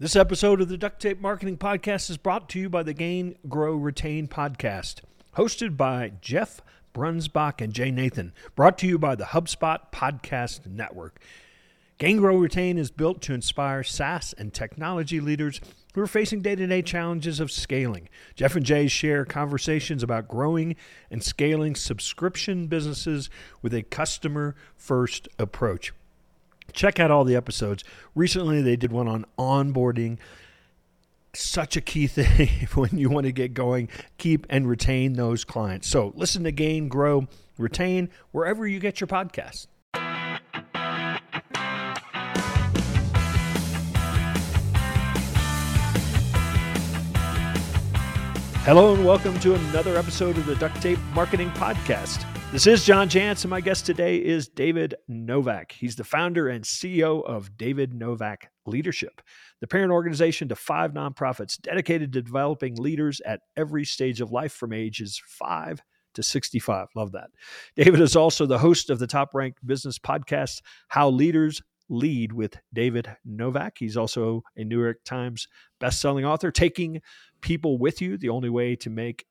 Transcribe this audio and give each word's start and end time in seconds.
This 0.00 0.14
episode 0.14 0.60
of 0.60 0.68
the 0.68 0.78
Duct 0.78 1.02
Tape 1.02 1.20
Marketing 1.20 1.56
Podcast 1.56 2.08
is 2.08 2.18
brought 2.18 2.48
to 2.50 2.60
you 2.60 2.68
by 2.68 2.84
the 2.84 2.94
Gain, 2.94 3.34
Grow, 3.48 3.74
Retain 3.74 4.28
podcast, 4.28 5.00
hosted 5.36 5.76
by 5.76 6.12
Jeff 6.20 6.60
Breunsbach 6.94 7.60
and 7.60 7.72
Jay 7.72 7.90
Nathan, 7.90 8.32
brought 8.54 8.78
to 8.78 8.86
you 8.86 8.96
by 8.96 9.16
the 9.16 9.24
HubSpot 9.24 9.90
Podcast 9.90 10.66
Network. 10.68 11.18
Gain, 11.98 12.18
Grow, 12.18 12.36
Retain 12.36 12.78
is 12.78 12.92
built 12.92 13.20
to 13.22 13.34
inspire 13.34 13.82
SaaS 13.82 14.32
and 14.38 14.54
technology 14.54 15.18
leaders 15.18 15.60
who 15.96 16.00
are 16.00 16.06
facing 16.06 16.42
day 16.42 16.54
to 16.54 16.64
day 16.68 16.80
challenges 16.80 17.40
of 17.40 17.50
scaling. 17.50 18.08
Jeff 18.36 18.54
and 18.54 18.64
Jay 18.64 18.86
share 18.86 19.24
conversations 19.24 20.04
about 20.04 20.28
growing 20.28 20.76
and 21.10 21.24
scaling 21.24 21.74
subscription 21.74 22.68
businesses 22.68 23.30
with 23.62 23.74
a 23.74 23.82
customer 23.82 24.54
first 24.76 25.26
approach. 25.40 25.92
Check 26.72 27.00
out 27.00 27.10
all 27.10 27.24
the 27.24 27.36
episodes. 27.36 27.84
Recently, 28.14 28.62
they 28.62 28.76
did 28.76 28.92
one 28.92 29.08
on 29.08 29.24
onboarding. 29.38 30.18
Such 31.34 31.76
a 31.76 31.80
key 31.80 32.06
thing 32.08 32.68
when 32.74 32.96
you 32.98 33.08
want 33.08 33.26
to 33.26 33.32
get 33.32 33.54
going, 33.54 33.88
keep 34.16 34.46
and 34.48 34.68
retain 34.68 35.14
those 35.14 35.44
clients. 35.44 35.88
So, 35.88 36.12
listen 36.16 36.44
to 36.44 36.52
Gain, 36.52 36.88
Grow, 36.88 37.26
Retain 37.58 38.08
wherever 38.30 38.66
you 38.66 38.78
get 38.78 39.00
your 39.00 39.08
podcasts. 39.08 39.66
Hello 48.64 48.94
and 48.94 49.04
welcome 49.04 49.38
to 49.40 49.54
another 49.54 49.96
episode 49.96 50.36
of 50.36 50.46
the 50.46 50.54
Duct 50.56 50.80
Tape 50.82 50.98
Marketing 51.14 51.50
Podcast. 51.52 52.26
This 52.50 52.66
is 52.66 52.86
John 52.86 53.10
Jantsch, 53.10 53.44
and 53.44 53.50
my 53.50 53.60
guest 53.60 53.84
today 53.84 54.16
is 54.16 54.48
David 54.48 54.94
Novak. 55.06 55.70
He's 55.72 55.96
the 55.96 56.02
founder 56.02 56.48
and 56.48 56.64
CEO 56.64 57.22
of 57.22 57.58
David 57.58 57.92
Novak 57.92 58.50
Leadership, 58.64 59.20
the 59.60 59.66
parent 59.66 59.92
organization 59.92 60.48
to 60.48 60.56
five 60.56 60.92
nonprofits 60.92 61.60
dedicated 61.60 62.10
to 62.14 62.22
developing 62.22 62.76
leaders 62.76 63.20
at 63.26 63.40
every 63.58 63.84
stage 63.84 64.22
of 64.22 64.32
life 64.32 64.54
from 64.54 64.72
ages 64.72 65.20
five 65.26 65.82
to 66.14 66.22
65. 66.22 66.88
Love 66.96 67.12
that. 67.12 67.28
David 67.76 68.00
is 68.00 68.16
also 68.16 68.46
the 68.46 68.58
host 68.58 68.88
of 68.88 68.98
the 68.98 69.06
top 69.06 69.34
ranked 69.34 69.64
business 69.66 69.98
podcast, 69.98 70.62
How 70.88 71.10
Leaders 71.10 71.60
Lead 71.90 72.32
with 72.32 72.56
David 72.72 73.14
Novak. 73.26 73.76
He's 73.78 73.96
also 73.98 74.42
a 74.56 74.64
New 74.64 74.80
York 74.80 75.04
Times 75.04 75.48
bestselling 75.82 76.26
author, 76.26 76.50
Taking 76.50 77.02
People 77.42 77.76
With 77.76 78.00
You, 78.00 78.16
the 78.16 78.30
only 78.30 78.48
way 78.48 78.74
to 78.76 78.88
make 78.88 79.26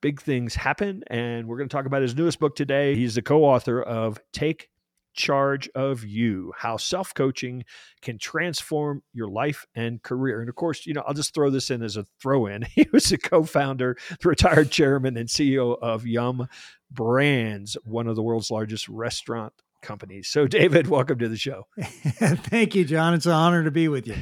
big 0.00 0.20
things 0.20 0.54
happen. 0.54 1.02
And 1.08 1.46
we're 1.46 1.56
going 1.56 1.68
to 1.68 1.74
talk 1.74 1.86
about 1.86 2.02
his 2.02 2.16
newest 2.16 2.38
book 2.38 2.56
today. 2.56 2.94
He's 2.94 3.14
the 3.14 3.22
co 3.22 3.44
author 3.44 3.82
of 3.82 4.20
Take 4.32 4.68
Charge 5.14 5.68
of 5.74 6.04
You 6.04 6.52
How 6.56 6.76
Self 6.76 7.14
Coaching 7.14 7.64
Can 8.02 8.18
Transform 8.18 9.02
Your 9.12 9.28
Life 9.28 9.66
and 9.74 10.02
Career. 10.02 10.40
And 10.40 10.48
of 10.48 10.54
course, 10.54 10.86
you 10.86 10.94
know, 10.94 11.02
I'll 11.06 11.14
just 11.14 11.34
throw 11.34 11.50
this 11.50 11.70
in 11.70 11.82
as 11.82 11.96
a 11.96 12.06
throw 12.20 12.46
in. 12.46 12.62
He 12.74 12.86
was 12.92 13.12
a 13.12 13.18
co 13.18 13.44
founder, 13.44 13.96
the 14.20 14.28
retired 14.28 14.70
chairman, 14.70 15.16
and 15.16 15.28
CEO 15.28 15.76
of 15.80 16.06
Yum 16.06 16.48
Brands, 16.90 17.76
one 17.84 18.06
of 18.06 18.16
the 18.16 18.22
world's 18.22 18.50
largest 18.50 18.88
restaurant 18.88 19.52
companies. 19.82 20.28
So, 20.28 20.46
David, 20.46 20.86
welcome 20.86 21.18
to 21.18 21.28
the 21.28 21.36
show. 21.36 21.66
Thank 21.80 22.74
you, 22.74 22.84
John. 22.84 23.14
It's 23.14 23.26
an 23.26 23.32
honor 23.32 23.64
to 23.64 23.70
be 23.70 23.88
with 23.88 24.06
you. 24.06 24.16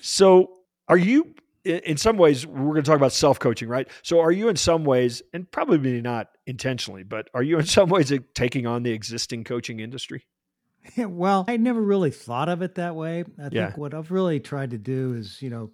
So, 0.00 0.50
are 0.88 0.96
you 0.96 1.34
in 1.64 1.96
some 1.96 2.16
ways 2.16 2.46
we're 2.46 2.72
going 2.72 2.82
to 2.82 2.90
talk 2.90 2.96
about 2.96 3.12
self-coaching 3.12 3.68
right? 3.68 3.88
So 4.02 4.20
are 4.20 4.32
you 4.32 4.48
in 4.48 4.56
some 4.56 4.84
ways 4.84 5.22
and 5.32 5.50
probably 5.50 6.00
not 6.00 6.28
intentionally 6.46 7.02
but 7.02 7.28
are 7.34 7.42
you 7.42 7.58
in 7.58 7.66
some 7.66 7.88
ways 7.88 8.12
taking 8.34 8.66
on 8.66 8.82
the 8.82 8.92
existing 8.92 9.44
coaching 9.44 9.80
industry? 9.80 10.26
Well 10.98 11.46
i 11.48 11.56
never 11.56 11.80
really 11.80 12.10
thought 12.10 12.50
of 12.50 12.60
it 12.60 12.74
that 12.74 12.94
way. 12.94 13.24
I 13.38 13.48
yeah. 13.50 13.66
think 13.66 13.78
what 13.78 13.94
i've 13.94 14.10
really 14.10 14.38
tried 14.38 14.72
to 14.72 14.78
do 14.78 15.14
is 15.14 15.40
you 15.40 15.48
know 15.48 15.70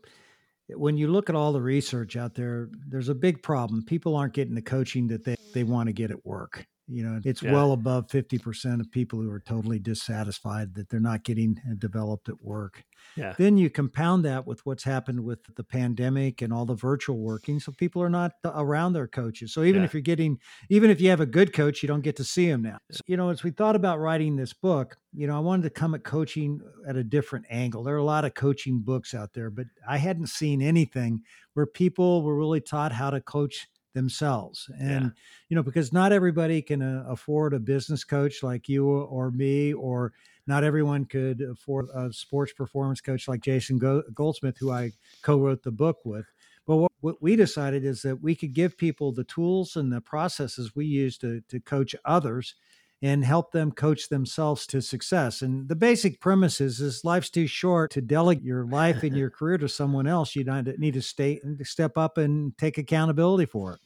when 0.69 0.97
you 0.97 1.09
look 1.09 1.29
at 1.29 1.35
all 1.35 1.53
the 1.53 1.61
research 1.61 2.17
out 2.17 2.35
there 2.35 2.69
there's 2.89 3.09
a 3.09 3.15
big 3.15 3.43
problem. 3.43 3.85
People 3.85 4.15
aren't 4.15 4.35
getting 4.35 4.55
the 4.55 4.63
coaching 4.63 5.09
that 5.09 5.25
they, 5.25 5.35
they 5.53 5.65
want 5.65 5.89
to 5.89 5.93
get 5.93 6.13
at 6.13 6.25
work 6.25 6.65
you 6.91 7.05
know, 7.05 7.21
it's 7.25 7.43
yeah. 7.43 7.53
well 7.53 7.73
above 7.73 8.09
50% 8.09 8.81
of 8.81 8.91
people 8.91 9.21
who 9.21 9.31
are 9.31 9.41
totally 9.41 9.79
dissatisfied 9.79 10.75
that 10.75 10.89
they're 10.89 10.99
not 10.99 11.23
getting 11.25 11.61
uh, 11.71 11.75
developed 11.79 12.29
at 12.29 12.43
work. 12.43 12.85
Yeah. 13.17 13.35
Then 13.39 13.57
you 13.57 13.71
compound 13.71 14.25
that 14.25 14.47
with 14.47 14.65
what's 14.67 14.85
happened 14.85 15.25
with 15.25 15.39
the 15.55 15.65
pandemic 15.65 16.43
and 16.43 16.53
all 16.53 16.67
the 16.67 16.75
virtual 16.75 17.19
working. 17.19 17.61
So 17.61 17.73
people 17.73 18.03
are 18.03 18.11
not 18.11 18.33
around 18.45 18.93
their 18.93 19.07
coaches. 19.07 19.53
So 19.53 19.63
even 19.63 19.83
yeah. 19.83 19.87
if 19.87 19.95
you're 19.95 20.01
getting, 20.01 20.39
even 20.69 20.91
if 20.91 21.01
you 21.01 21.11
have 21.11 21.21
a 21.21 21.27
good 21.27 21.53
coach, 21.53 21.83
you 21.83 21.87
don't 21.87 22.03
get 22.03 22.17
to 22.17 22.25
see 22.25 22.49
them 22.49 22.63
now. 22.63 22.79
So, 22.91 23.01
you 23.07 23.17
know, 23.17 23.31
as 23.31 23.43
we 23.43 23.51
thought 23.51 23.77
about 23.77 24.01
writing 24.01 24.37
this 24.37 24.53
book, 24.53 24.97
you 25.13 25.27
know, 25.27 25.37
I 25.37 25.41
wanted 25.41 25.63
to 25.63 25.71
come 25.71 25.95
at 25.95 26.05
coaching 26.05 26.61
at 26.89 26.97
a 26.97 27.05
different 27.05 27.47
angle. 27.51 27.83
There 27.83 27.95
are 27.95 27.99
a 27.99 28.05
lot 28.05 28.25
of 28.25 28.35
coaching 28.35 28.81
books 28.81 29.15
out 29.15 29.33
there, 29.33 29.51
but 29.51 29.67
I 29.89 29.97
hadn't 29.97 30.29
seen 30.29 30.61
anything 30.61 31.23
where 31.55 31.67
people 31.67 32.23
were 32.23 32.37
really 32.37 32.61
taught 32.61 32.93
how 32.93 33.11
to 33.11 33.21
coach 33.21 33.69
themselves 33.95 34.71
and 34.79 35.05
yeah. 35.05 35.11
you 35.49 35.57
know 35.57 35.63
because 35.63 35.93
not 35.93 36.13
everybody 36.13 36.63
can 36.63 36.81
uh, 36.83 37.05
afford 37.09 37.53
a 37.53 37.59
business 37.59 38.05
coach 38.05 38.43
like 38.43 38.69
you 38.69 38.87
or 38.87 39.31
me 39.31 39.73
or 39.73 40.13
not 40.47 40.65
everyone 40.65 41.05
could 41.05 41.41
afford 41.41 41.87
a 41.95 42.13
sports 42.13 42.53
performance 42.53 43.01
coach 43.01 43.27
like 43.27 43.41
jason 43.41 43.79
goldsmith 44.15 44.57
who 44.59 44.71
i 44.71 44.91
co-wrote 45.23 45.63
the 45.63 45.71
book 45.73 45.99
with 46.05 46.27
but 46.67 46.77
what, 46.77 46.93
what 47.01 47.23
we 47.23 47.35
decided 47.35 47.85
is 47.85 48.03
that 48.03 48.23
we 48.23 48.35
could 48.35 48.53
give 48.53 48.77
people 48.77 49.11
the 49.11 49.25
tools 49.25 49.75
and 49.75 49.93
the 49.93 50.01
processes 50.01 50.77
we 50.77 50.87
use 50.87 51.19
to, 51.19 51.41
to 51.49 51.59
coach 51.59 51.97
others 52.05 52.55
and 53.03 53.25
help 53.25 53.53
them 53.53 53.73
coach 53.73 54.09
themselves 54.09 54.67
to 54.67 54.83
success. 54.83 55.43
And 55.43 55.69
the 55.69 55.77
basic 55.77 56.21
premise 56.21 56.61
is, 56.61 56.81
is 56.81 57.05
life's 57.05 57.31
too 57.31 57.47
short 57.47 57.91
to 57.93 58.03
delegate 58.03 58.45
your 58.45 58.67
life 58.67 59.03
and 59.03 59.17
your 59.17 59.31
career 59.39 59.59
to 59.59 59.69
someone 59.69 60.07
else. 60.07 60.37
You 60.37 60.45
need 60.79 60.95
to 60.95 61.03
stay 61.03 61.41
step 61.63 61.97
up 61.97 62.19
and 62.19 62.57
take 62.59 62.79
accountability 62.79 63.47
for 63.47 63.75
it. 63.75 63.81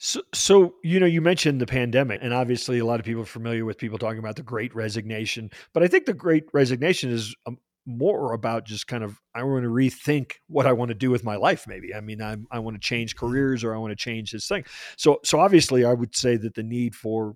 So, 0.00 0.22
so 0.32 0.74
you 0.84 1.00
know, 1.00 1.06
you 1.06 1.20
mentioned 1.20 1.60
the 1.60 1.66
pandemic, 1.66 2.20
and 2.22 2.32
obviously, 2.32 2.78
a 2.78 2.84
lot 2.84 3.00
of 3.00 3.06
people 3.06 3.22
are 3.22 3.26
familiar 3.26 3.64
with 3.64 3.78
people 3.78 3.98
talking 3.98 4.20
about 4.20 4.36
the 4.36 4.44
Great 4.44 4.72
Resignation. 4.72 5.50
But 5.74 5.82
I 5.82 5.88
think 5.88 6.06
the 6.06 6.14
Great 6.14 6.44
Resignation 6.52 7.10
is 7.10 7.34
um, 7.46 7.58
more 7.84 8.32
about 8.32 8.64
just 8.64 8.86
kind 8.86 9.02
of 9.02 9.18
I 9.34 9.42
want 9.42 9.64
to 9.64 9.70
rethink 9.70 10.32
what 10.46 10.66
I 10.66 10.72
want 10.72 10.90
to 10.90 10.94
do 10.94 11.10
with 11.10 11.24
my 11.24 11.34
life. 11.34 11.66
Maybe 11.66 11.92
I 11.94 12.00
mean 12.00 12.22
I 12.22 12.36
I 12.50 12.60
want 12.60 12.76
to 12.76 12.80
change 12.80 13.16
careers 13.16 13.64
or 13.64 13.74
I 13.74 13.78
want 13.78 13.90
to 13.90 13.96
change 13.96 14.30
this 14.30 14.46
thing. 14.46 14.64
So 14.96 15.18
so 15.24 15.40
obviously, 15.40 15.84
I 15.84 15.94
would 15.94 16.14
say 16.14 16.36
that 16.36 16.54
the 16.54 16.62
need 16.62 16.94
for 16.94 17.34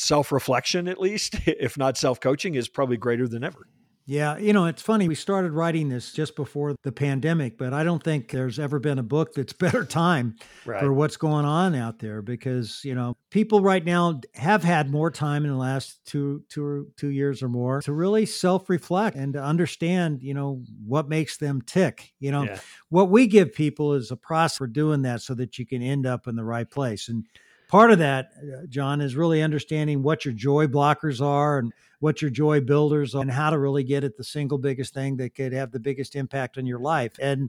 self 0.00 0.32
reflection, 0.32 0.88
at 0.88 1.00
least, 1.00 1.36
if 1.46 1.76
not 1.76 1.96
self 1.96 2.20
coaching, 2.20 2.54
is 2.54 2.68
probably 2.68 2.96
greater 2.96 3.28
than 3.28 3.44
ever. 3.44 3.66
Yeah, 4.06 4.38
you 4.38 4.52
know, 4.52 4.66
it's 4.66 4.82
funny. 4.82 5.06
We 5.06 5.14
started 5.14 5.52
writing 5.52 5.88
this 5.88 6.12
just 6.12 6.34
before 6.34 6.74
the 6.82 6.90
pandemic, 6.90 7.56
but 7.56 7.72
I 7.72 7.84
don't 7.84 8.02
think 8.02 8.32
there's 8.32 8.58
ever 8.58 8.80
been 8.80 8.98
a 8.98 9.04
book 9.04 9.34
that's 9.34 9.52
better 9.60 9.84
time 9.84 10.34
right. 10.66 10.80
for 10.80 10.92
what's 10.92 11.16
going 11.16 11.44
on 11.44 11.76
out 11.76 12.00
there 12.00 12.20
because, 12.20 12.80
you 12.82 12.96
know, 12.96 13.16
people 13.30 13.60
right 13.60 13.84
now 13.84 14.20
have 14.34 14.64
had 14.64 14.90
more 14.90 15.12
time 15.12 15.44
in 15.44 15.50
the 15.52 15.56
last 15.56 16.00
two, 16.06 16.42
two, 16.48 16.88
two 16.96 17.10
years 17.10 17.40
or 17.40 17.48
more 17.48 17.82
to 17.82 17.92
really 17.92 18.26
self 18.26 18.68
reflect 18.68 19.16
and 19.16 19.34
to 19.34 19.40
understand, 19.40 20.24
you 20.24 20.34
know, 20.34 20.64
what 20.84 21.08
makes 21.08 21.36
them 21.36 21.62
tick. 21.62 22.12
You 22.18 22.32
know, 22.32 22.42
yeah. 22.42 22.58
what 22.88 23.10
we 23.10 23.28
give 23.28 23.54
people 23.54 23.94
is 23.94 24.10
a 24.10 24.16
process 24.16 24.58
for 24.58 24.66
doing 24.66 25.02
that 25.02 25.22
so 25.22 25.34
that 25.34 25.56
you 25.56 25.64
can 25.64 25.82
end 25.82 26.04
up 26.04 26.26
in 26.26 26.34
the 26.34 26.44
right 26.44 26.68
place. 26.68 27.08
And 27.08 27.26
part 27.70 27.92
of 27.92 28.00
that, 28.00 28.32
uh, 28.42 28.66
John, 28.68 29.00
is 29.00 29.14
really 29.14 29.42
understanding 29.42 30.02
what 30.02 30.24
your 30.24 30.34
joy 30.34 30.66
blockers 30.66 31.24
are 31.24 31.58
and 31.58 31.72
what 32.00 32.20
your 32.20 32.30
joy 32.30 32.60
builders 32.60 33.14
are 33.14 33.22
and 33.22 33.30
how 33.30 33.50
to 33.50 33.58
really 33.58 33.84
get 33.84 34.02
at 34.02 34.16
the 34.16 34.24
single 34.24 34.58
biggest 34.58 34.92
thing 34.92 35.16
that 35.18 35.36
could 35.36 35.52
have 35.52 35.70
the 35.70 35.78
biggest 35.78 36.16
impact 36.16 36.58
on 36.58 36.66
your 36.66 36.80
life. 36.80 37.12
And, 37.20 37.48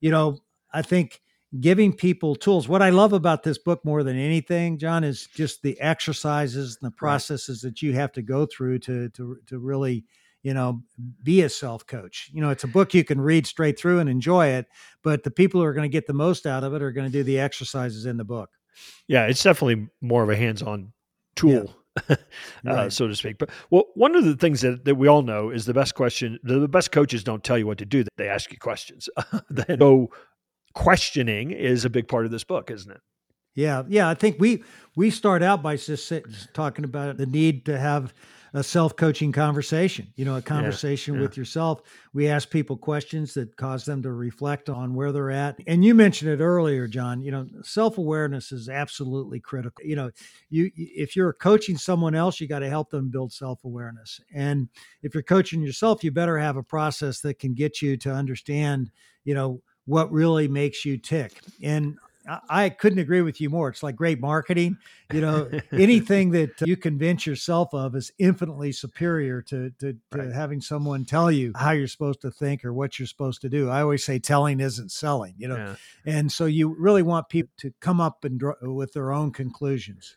you 0.00 0.10
know, 0.10 0.38
I 0.72 0.82
think 0.82 1.22
giving 1.60 1.92
people 1.92 2.34
tools. 2.34 2.68
What 2.68 2.82
I 2.82 2.90
love 2.90 3.14
about 3.14 3.44
this 3.44 3.56
book 3.56 3.82
more 3.84 4.02
than 4.02 4.18
anything, 4.18 4.78
John, 4.78 5.04
is 5.04 5.26
just 5.34 5.62
the 5.62 5.80
exercises 5.80 6.78
and 6.80 6.90
the 6.90 6.94
processes 6.94 7.64
right. 7.64 7.70
that 7.70 7.82
you 7.82 7.94
have 7.94 8.12
to 8.12 8.22
go 8.22 8.46
through 8.46 8.80
to 8.80 9.08
to 9.10 9.38
to 9.46 9.58
really, 9.58 10.04
you 10.42 10.52
know, 10.52 10.82
be 11.22 11.42
a 11.42 11.48
self 11.48 11.86
coach. 11.86 12.30
You 12.32 12.42
know, 12.42 12.50
it's 12.50 12.64
a 12.64 12.68
book 12.68 12.92
you 12.92 13.04
can 13.04 13.20
read 13.20 13.46
straight 13.46 13.78
through 13.78 14.00
and 14.00 14.10
enjoy 14.10 14.48
it, 14.48 14.66
but 15.02 15.22
the 15.22 15.30
people 15.30 15.60
who 15.60 15.66
are 15.66 15.72
going 15.72 15.88
to 15.88 15.92
get 15.92 16.06
the 16.06 16.12
most 16.12 16.46
out 16.46 16.64
of 16.64 16.74
it 16.74 16.82
are 16.82 16.92
going 16.92 17.10
to 17.10 17.18
do 17.18 17.22
the 17.22 17.38
exercises 17.38 18.04
in 18.04 18.18
the 18.18 18.24
book. 18.24 18.50
Yeah, 19.08 19.26
it's 19.26 19.42
definitely 19.42 19.88
more 20.00 20.22
of 20.22 20.30
a 20.30 20.36
hands-on 20.36 20.92
tool. 21.34 21.74
Yeah. 22.08 22.16
uh, 22.66 22.90
so 22.90 23.08
to 23.08 23.16
speak. 23.16 23.38
But 23.38 23.50
well, 23.70 23.84
one 23.94 24.14
of 24.14 24.24
the 24.24 24.36
things 24.36 24.60
that, 24.60 24.84
that 24.84 24.96
we 24.96 25.08
all 25.08 25.22
know 25.22 25.50
is 25.50 25.64
the 25.64 25.74
best 25.74 25.94
question. 25.94 26.38
The, 26.42 26.68
best 26.68 26.92
coaches 26.92 27.24
don't 27.24 27.42
tell 27.42 27.56
you 27.56 27.66
what 27.66 27.78
to 27.78 27.86
do; 27.86 28.04
they 28.16 28.28
ask 28.28 28.52
you 28.52 28.58
questions. 28.58 29.08
so 29.78 30.10
questioning 30.74 31.52
is 31.52 31.84
a 31.84 31.90
big 31.90 32.06
part 32.06 32.26
of 32.26 32.30
this 32.30 32.44
book, 32.44 32.70
isn't 32.70 32.90
it? 32.90 33.00
Yeah, 33.54 33.84
yeah. 33.88 34.08
I 34.08 34.14
think 34.14 34.36
we 34.38 34.62
we 34.94 35.10
start 35.10 35.42
out 35.42 35.62
by 35.62 35.76
just, 35.76 36.08
just 36.08 36.52
talking 36.52 36.84
about 36.84 37.16
the 37.16 37.26
need 37.26 37.64
to 37.66 37.78
have 37.78 38.12
a 38.56 38.62
self-coaching 38.62 39.32
conversation 39.32 40.10
you 40.16 40.24
know 40.24 40.36
a 40.36 40.42
conversation 40.42 41.12
yeah, 41.12 41.20
yeah. 41.20 41.26
with 41.26 41.36
yourself 41.36 41.82
we 42.14 42.26
ask 42.26 42.48
people 42.48 42.74
questions 42.74 43.34
that 43.34 43.54
cause 43.58 43.84
them 43.84 44.02
to 44.02 44.10
reflect 44.10 44.70
on 44.70 44.94
where 44.94 45.12
they're 45.12 45.30
at 45.30 45.58
and 45.66 45.84
you 45.84 45.94
mentioned 45.94 46.30
it 46.30 46.42
earlier 46.42 46.88
john 46.88 47.20
you 47.20 47.30
know 47.30 47.46
self-awareness 47.62 48.52
is 48.52 48.70
absolutely 48.70 49.38
critical 49.38 49.84
you 49.84 49.94
know 49.94 50.10
you 50.48 50.70
if 50.74 51.14
you're 51.14 51.34
coaching 51.34 51.76
someone 51.76 52.14
else 52.14 52.40
you 52.40 52.48
got 52.48 52.60
to 52.60 52.70
help 52.70 52.88
them 52.88 53.10
build 53.10 53.30
self-awareness 53.30 54.22
and 54.34 54.70
if 55.02 55.12
you're 55.12 55.22
coaching 55.22 55.60
yourself 55.60 56.02
you 56.02 56.10
better 56.10 56.38
have 56.38 56.56
a 56.56 56.62
process 56.62 57.20
that 57.20 57.38
can 57.38 57.52
get 57.52 57.82
you 57.82 57.94
to 57.98 58.10
understand 58.10 58.90
you 59.24 59.34
know 59.34 59.60
what 59.86 60.10
really 60.12 60.48
makes 60.48 60.84
you 60.84 60.98
tick. 60.98 61.40
And 61.62 61.96
I 62.48 62.68
couldn't 62.70 62.98
agree 62.98 63.22
with 63.22 63.40
you 63.40 63.50
more. 63.50 63.68
It's 63.68 63.82
like 63.82 63.96
great 63.96 64.20
marketing. 64.20 64.78
You 65.12 65.20
know, 65.20 65.50
anything 65.72 66.30
that 66.32 66.62
uh, 66.62 66.66
you 66.66 66.76
convince 66.76 67.26
yourself 67.26 67.72
of 67.72 67.94
is 67.94 68.12
infinitely 68.18 68.72
superior 68.72 69.42
to, 69.42 69.70
to, 69.78 69.92
to 69.92 69.98
right. 70.18 70.32
having 70.32 70.60
someone 70.60 71.04
tell 71.04 71.30
you 71.30 71.52
how 71.56 71.70
you're 71.70 71.88
supposed 71.88 72.20
to 72.22 72.30
think 72.30 72.64
or 72.64 72.72
what 72.72 72.98
you're 72.98 73.06
supposed 73.06 73.42
to 73.42 73.48
do. 73.48 73.70
I 73.70 73.82
always 73.82 74.04
say 74.04 74.18
telling 74.18 74.60
isn't 74.60 74.90
selling, 74.90 75.34
you 75.36 75.48
know, 75.48 75.56
yeah. 75.56 75.74
and 76.04 76.30
so 76.30 76.46
you 76.46 76.74
really 76.78 77.02
want 77.02 77.28
people 77.28 77.52
to 77.58 77.72
come 77.80 78.00
up 78.00 78.24
and 78.24 78.38
draw, 78.40 78.54
with 78.62 78.92
their 78.92 79.12
own 79.12 79.30
conclusions. 79.30 80.16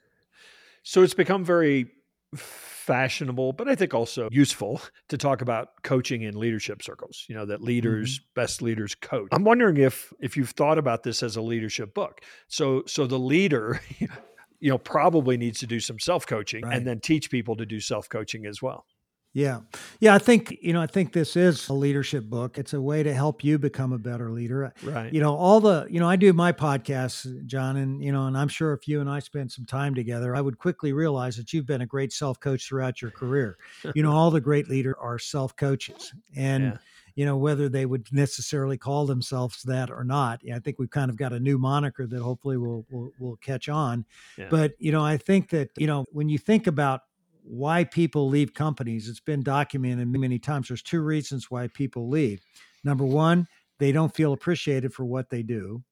So 0.83 1.03
it's 1.03 1.13
become 1.13 1.45
very 1.45 1.91
fashionable, 2.35 3.53
but 3.53 3.67
I 3.67 3.75
think 3.75 3.93
also 3.93 4.29
useful 4.31 4.81
to 5.09 5.17
talk 5.17 5.41
about 5.41 5.69
coaching 5.83 6.23
in 6.23 6.39
leadership 6.39 6.81
circles. 6.81 7.25
You 7.27 7.35
know 7.35 7.45
that 7.45 7.61
leaders, 7.61 8.19
mm-hmm. 8.19 8.41
best 8.41 8.61
leaders 8.61 8.95
coach. 8.95 9.29
I'm 9.31 9.43
wondering 9.43 9.77
if 9.77 10.13
if 10.19 10.37
you've 10.37 10.51
thought 10.51 10.77
about 10.77 11.03
this 11.03 11.23
as 11.23 11.35
a 11.35 11.41
leadership 11.41 11.93
book. 11.93 12.21
So 12.47 12.83
so 12.87 13.07
the 13.07 13.19
leader, 13.19 13.81
you 13.99 14.69
know, 14.69 14.77
probably 14.77 15.37
needs 15.37 15.59
to 15.59 15.67
do 15.67 15.79
some 15.79 15.99
self 15.99 16.25
coaching 16.25 16.63
right. 16.63 16.75
and 16.75 16.85
then 16.85 16.99
teach 16.99 17.29
people 17.29 17.55
to 17.57 17.65
do 17.65 17.79
self 17.79 18.09
coaching 18.09 18.45
as 18.45 18.61
well. 18.61 18.85
Yeah. 19.33 19.59
Yeah. 19.99 20.15
I 20.15 20.17
think, 20.17 20.57
you 20.59 20.73
know, 20.73 20.81
I 20.81 20.87
think 20.87 21.13
this 21.13 21.35
is 21.35 21.69
a 21.69 21.73
leadership 21.73 22.25
book. 22.25 22.57
It's 22.57 22.73
a 22.73 22.81
way 22.81 23.03
to 23.03 23.13
help 23.13 23.43
you 23.43 23.59
become 23.59 23.93
a 23.93 23.99
better 23.99 24.31
leader. 24.31 24.73
Right. 24.83 25.13
You 25.13 25.21
know, 25.21 25.35
all 25.35 25.59
the, 25.59 25.85
you 25.89 25.99
know, 25.99 26.09
I 26.09 26.15
do 26.15 26.33
my 26.33 26.51
podcasts, 26.51 27.45
John, 27.45 27.77
and, 27.77 28.03
you 28.03 28.11
know, 28.11 28.25
and 28.25 28.35
I'm 28.35 28.47
sure 28.47 28.73
if 28.73 28.87
you 28.87 29.01
and 29.01 29.09
I 29.09 29.19
spend 29.19 29.51
some 29.51 29.65
time 29.65 29.93
together, 29.93 30.35
I 30.35 30.41
would 30.41 30.57
quickly 30.57 30.93
realize 30.93 31.37
that 31.37 31.53
you've 31.53 31.67
been 31.67 31.81
a 31.81 31.85
great 31.85 32.11
self 32.11 32.39
coach 32.39 32.67
throughout 32.67 33.01
your 33.01 33.11
career. 33.11 33.57
you 33.93 34.01
know, 34.01 34.11
all 34.11 34.31
the 34.31 34.41
great 34.41 34.67
leaders 34.67 34.95
are 34.99 35.19
self 35.19 35.55
coaches. 35.55 36.11
And, 36.35 36.63
yeah. 36.63 36.77
you 37.13 37.25
know, 37.25 37.37
whether 37.37 37.69
they 37.69 37.85
would 37.85 38.07
necessarily 38.11 38.79
call 38.79 39.05
themselves 39.05 39.61
that 39.63 39.91
or 39.91 40.03
not, 40.03 40.41
I 40.51 40.57
think 40.57 40.79
we've 40.79 40.89
kind 40.89 41.11
of 41.11 41.17
got 41.17 41.33
a 41.33 41.39
new 41.39 41.59
moniker 41.59 42.07
that 42.07 42.19
hopefully 42.19 42.57
will, 42.57 42.83
will, 42.89 43.11
will 43.19 43.35
catch 43.37 43.69
on. 43.69 44.05
Yeah. 44.39 44.47
But, 44.49 44.73
you 44.79 44.91
know, 44.91 45.05
I 45.05 45.17
think 45.17 45.51
that, 45.51 45.69
you 45.77 45.85
know, 45.85 46.05
when 46.11 46.29
you 46.29 46.39
think 46.39 46.65
about 46.65 47.01
why 47.49 47.83
people 47.83 48.29
leave 48.29 48.53
companies. 48.53 49.09
It's 49.09 49.19
been 49.19 49.41
documented 49.41 50.07
many 50.07 50.37
times. 50.37 50.67
There's 50.67 50.83
two 50.83 51.01
reasons 51.01 51.49
why 51.49 51.67
people 51.67 52.07
leave. 52.07 52.41
Number 52.83 53.05
one, 53.05 53.47
they 53.79 53.91
don't 53.91 54.13
feel 54.13 54.33
appreciated 54.33 54.93
for 54.93 55.03
what 55.03 55.29
they 55.29 55.41
do. 55.41 55.83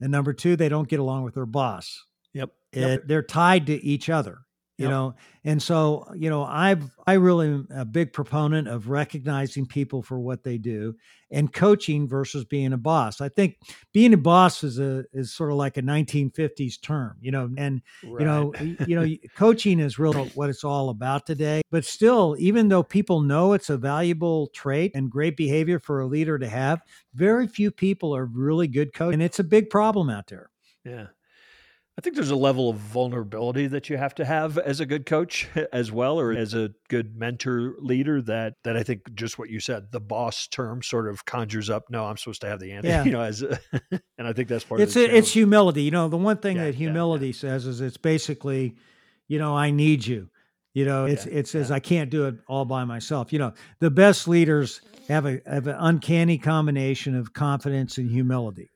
And 0.00 0.10
number 0.10 0.32
two, 0.32 0.56
they 0.56 0.68
don't 0.68 0.88
get 0.88 0.98
along 0.98 1.22
with 1.22 1.34
their 1.34 1.46
boss. 1.46 2.04
Yep. 2.32 2.50
yep. 2.72 3.00
Eh, 3.00 3.02
they're 3.06 3.22
tied 3.22 3.66
to 3.66 3.84
each 3.84 4.08
other 4.08 4.40
you 4.78 4.86
yep. 4.86 4.90
know 4.90 5.14
and 5.44 5.62
so 5.62 6.04
you 6.16 6.28
know 6.28 6.44
i've 6.44 6.90
i 7.06 7.12
really 7.12 7.46
am 7.46 7.68
a 7.70 7.84
big 7.84 8.12
proponent 8.12 8.66
of 8.66 8.88
recognizing 8.88 9.66
people 9.66 10.02
for 10.02 10.18
what 10.18 10.42
they 10.42 10.58
do 10.58 10.94
and 11.30 11.52
coaching 11.52 12.08
versus 12.08 12.44
being 12.44 12.72
a 12.72 12.76
boss 12.76 13.20
i 13.20 13.28
think 13.28 13.56
being 13.92 14.12
a 14.12 14.16
boss 14.16 14.64
is 14.64 14.78
a 14.78 15.04
is 15.12 15.32
sort 15.32 15.50
of 15.50 15.56
like 15.56 15.76
a 15.76 15.82
1950s 15.82 16.80
term 16.80 17.16
you 17.20 17.30
know 17.30 17.48
and 17.56 17.82
right. 18.04 18.20
you 18.20 18.26
know 18.26 18.52
you 18.86 18.96
know 18.96 19.16
coaching 19.36 19.78
is 19.78 19.98
really 19.98 20.28
what 20.30 20.50
it's 20.50 20.64
all 20.64 20.88
about 20.88 21.24
today 21.24 21.62
but 21.70 21.84
still 21.84 22.34
even 22.38 22.68
though 22.68 22.82
people 22.82 23.20
know 23.20 23.52
it's 23.52 23.70
a 23.70 23.76
valuable 23.76 24.48
trait 24.48 24.90
and 24.94 25.10
great 25.10 25.36
behavior 25.36 25.78
for 25.78 26.00
a 26.00 26.06
leader 26.06 26.38
to 26.38 26.48
have 26.48 26.82
very 27.14 27.46
few 27.46 27.70
people 27.70 28.14
are 28.14 28.26
really 28.26 28.66
good 28.66 28.92
coach 28.92 29.14
and 29.14 29.22
it's 29.22 29.38
a 29.38 29.44
big 29.44 29.70
problem 29.70 30.10
out 30.10 30.26
there 30.26 30.50
yeah 30.84 31.06
I 31.96 32.00
think 32.00 32.16
there's 32.16 32.30
a 32.30 32.36
level 32.36 32.68
of 32.68 32.76
vulnerability 32.76 33.68
that 33.68 33.88
you 33.88 33.96
have 33.96 34.16
to 34.16 34.24
have 34.24 34.58
as 34.58 34.80
a 34.80 34.86
good 34.86 35.06
coach 35.06 35.48
as 35.72 35.92
well, 35.92 36.18
or 36.18 36.32
as 36.32 36.52
a 36.52 36.70
good 36.88 37.16
mentor 37.16 37.74
leader 37.78 38.20
that 38.22 38.54
that 38.64 38.76
I 38.76 38.82
think 38.82 39.14
just 39.14 39.38
what 39.38 39.48
you 39.48 39.60
said, 39.60 39.92
the 39.92 40.00
boss 40.00 40.48
term 40.48 40.82
sort 40.82 41.08
of 41.08 41.24
conjures 41.24 41.70
up, 41.70 41.84
no, 41.90 42.04
I'm 42.04 42.16
supposed 42.16 42.40
to 42.40 42.48
have 42.48 42.58
the 42.58 42.72
answer. 42.72 42.88
Yeah. 42.88 43.04
You 43.04 43.12
know, 43.12 43.20
as 43.20 43.42
a, 43.42 43.60
and 44.18 44.26
I 44.26 44.32
think 44.32 44.48
that's 44.48 44.64
part 44.64 44.80
it's 44.80 44.96
of 44.96 45.02
it. 45.02 45.14
It's 45.14 45.30
humility. 45.30 45.82
You 45.82 45.90
know, 45.90 46.08
the 46.08 46.16
one 46.16 46.38
thing 46.38 46.56
yeah, 46.56 46.64
that 46.64 46.74
humility 46.74 47.28
yeah, 47.28 47.32
says 47.32 47.66
is 47.66 47.82
it's 47.82 47.98
basically, 47.98 48.76
you 49.28 49.38
know, 49.38 49.54
I 49.54 49.70
need 49.70 50.06
you. 50.06 50.30
You 50.72 50.86
know, 50.86 51.04
it's 51.04 51.26
it 51.26 51.46
says 51.46 51.70
I 51.70 51.78
can't 51.78 52.10
do 52.10 52.26
it 52.26 52.36
all 52.48 52.64
by 52.64 52.84
myself. 52.84 53.32
You 53.32 53.38
know, 53.38 53.52
the 53.78 53.90
best 53.90 54.26
leaders 54.26 54.80
have 55.06 55.26
a 55.26 55.40
have 55.46 55.68
an 55.68 55.76
uncanny 55.78 56.38
combination 56.38 57.14
of 57.14 57.32
confidence 57.32 57.98
and 57.98 58.10
humility. 58.10 58.70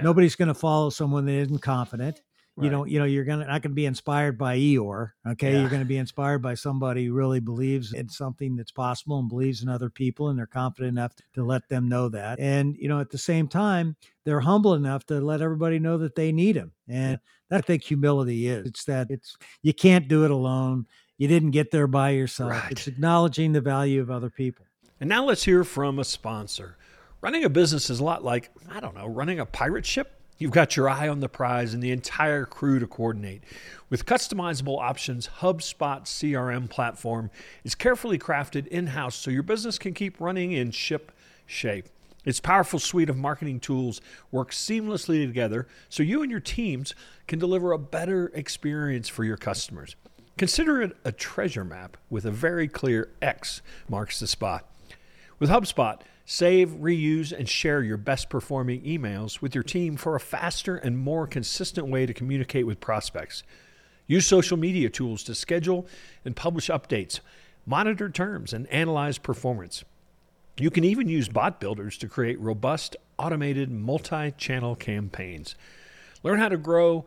Nobody's 0.00 0.36
going 0.36 0.48
to 0.48 0.54
follow 0.54 0.90
someone 0.90 1.24
that 1.26 1.32
isn't 1.32 1.58
confident 1.58 2.20
Right. 2.56 2.64
You 2.64 2.70
know, 2.70 2.84
you 2.84 2.98
know, 2.98 3.04
you're 3.04 3.24
gonna 3.24 3.46
not 3.46 3.62
gonna 3.62 3.74
be 3.74 3.86
inspired 3.86 4.36
by 4.36 4.58
Eeyore. 4.58 5.12
Okay, 5.28 5.52
yeah. 5.52 5.60
you're 5.60 5.70
gonna 5.70 5.84
be 5.84 5.96
inspired 5.96 6.40
by 6.40 6.54
somebody 6.54 7.06
who 7.06 7.14
really 7.14 7.40
believes 7.40 7.92
in 7.92 8.08
something 8.08 8.56
that's 8.56 8.72
possible 8.72 9.18
and 9.18 9.28
believes 9.28 9.62
in 9.62 9.68
other 9.68 9.88
people, 9.88 10.28
and 10.28 10.38
they're 10.38 10.46
confident 10.46 10.88
enough 10.88 11.12
to 11.34 11.44
let 11.44 11.68
them 11.68 11.88
know 11.88 12.08
that. 12.08 12.38
And 12.40 12.76
you 12.76 12.88
know, 12.88 13.00
at 13.00 13.10
the 13.10 13.18
same 13.18 13.48
time, 13.48 13.96
they're 14.24 14.40
humble 14.40 14.74
enough 14.74 15.06
to 15.06 15.20
let 15.20 15.40
everybody 15.40 15.78
know 15.78 15.98
that 15.98 16.16
they 16.16 16.32
need 16.32 16.56
him. 16.56 16.72
And 16.88 17.12
yeah. 17.12 17.16
that 17.50 17.58
I 17.58 17.60
think 17.62 17.82
humility 17.84 18.48
is. 18.48 18.66
It's 18.66 18.84
that 18.84 19.10
it's 19.10 19.36
you 19.62 19.72
can't 19.72 20.08
do 20.08 20.24
it 20.24 20.30
alone. 20.30 20.86
You 21.18 21.28
didn't 21.28 21.52
get 21.52 21.70
there 21.70 21.86
by 21.86 22.10
yourself. 22.10 22.50
Right. 22.50 22.72
It's 22.72 22.86
acknowledging 22.86 23.52
the 23.52 23.60
value 23.60 24.00
of 24.00 24.10
other 24.10 24.30
people. 24.30 24.66
And 25.00 25.08
now 25.08 25.24
let's 25.24 25.44
hear 25.44 25.64
from 25.64 25.98
a 25.98 26.04
sponsor. 26.04 26.76
Running 27.22 27.44
a 27.44 27.48
business 27.48 27.90
is 27.90 28.00
a 28.00 28.04
lot 28.04 28.24
like, 28.24 28.50
I 28.70 28.80
don't 28.80 28.94
know, 28.94 29.06
running 29.06 29.40
a 29.40 29.46
pirate 29.46 29.86
ship 29.86 30.19
You've 30.40 30.52
got 30.52 30.74
your 30.74 30.88
eye 30.88 31.06
on 31.06 31.20
the 31.20 31.28
prize 31.28 31.74
and 31.74 31.82
the 31.82 31.90
entire 31.90 32.46
crew 32.46 32.78
to 32.78 32.86
coordinate. 32.86 33.44
With 33.90 34.06
customizable 34.06 34.80
options, 34.80 35.28
HubSpot 35.40 36.04
CRM 36.04 36.70
platform 36.70 37.30
is 37.62 37.74
carefully 37.74 38.18
crafted 38.18 38.66
in-house 38.68 39.16
so 39.16 39.30
your 39.30 39.42
business 39.42 39.78
can 39.78 39.92
keep 39.92 40.18
running 40.18 40.52
in 40.52 40.70
ship 40.70 41.12
shape. 41.44 41.90
Its 42.24 42.40
powerful 42.40 42.78
suite 42.78 43.10
of 43.10 43.18
marketing 43.18 43.60
tools 43.60 44.00
works 44.30 44.58
seamlessly 44.58 45.26
together 45.26 45.68
so 45.90 46.02
you 46.02 46.22
and 46.22 46.30
your 46.30 46.40
teams 46.40 46.94
can 47.26 47.38
deliver 47.38 47.72
a 47.72 47.78
better 47.78 48.32
experience 48.34 49.10
for 49.10 49.24
your 49.24 49.36
customers. 49.36 49.94
Consider 50.38 50.80
it 50.80 50.96
a 51.04 51.12
treasure 51.12 51.66
map 51.66 51.98
with 52.08 52.24
a 52.24 52.30
very 52.30 52.66
clear 52.66 53.10
X 53.20 53.60
marks 53.90 54.18
the 54.20 54.26
spot. 54.26 54.66
With 55.38 55.50
HubSpot, 55.50 56.00
Save, 56.32 56.76
reuse, 56.76 57.36
and 57.36 57.48
share 57.48 57.82
your 57.82 57.96
best 57.96 58.28
performing 58.28 58.82
emails 58.82 59.42
with 59.42 59.52
your 59.52 59.64
team 59.64 59.96
for 59.96 60.14
a 60.14 60.20
faster 60.20 60.76
and 60.76 60.96
more 60.96 61.26
consistent 61.26 61.88
way 61.88 62.06
to 62.06 62.14
communicate 62.14 62.68
with 62.68 62.78
prospects. 62.78 63.42
Use 64.06 64.28
social 64.28 64.56
media 64.56 64.88
tools 64.88 65.24
to 65.24 65.34
schedule 65.34 65.88
and 66.24 66.36
publish 66.36 66.68
updates, 66.68 67.18
monitor 67.66 68.08
terms, 68.08 68.52
and 68.52 68.68
analyze 68.68 69.18
performance. 69.18 69.82
You 70.56 70.70
can 70.70 70.84
even 70.84 71.08
use 71.08 71.28
bot 71.28 71.58
builders 71.58 71.98
to 71.98 72.06
create 72.06 72.38
robust, 72.38 72.96
automated 73.18 73.68
multi 73.68 74.30
channel 74.30 74.76
campaigns. 74.76 75.56
Learn 76.22 76.38
how 76.38 76.48
to 76.48 76.56
grow 76.56 77.06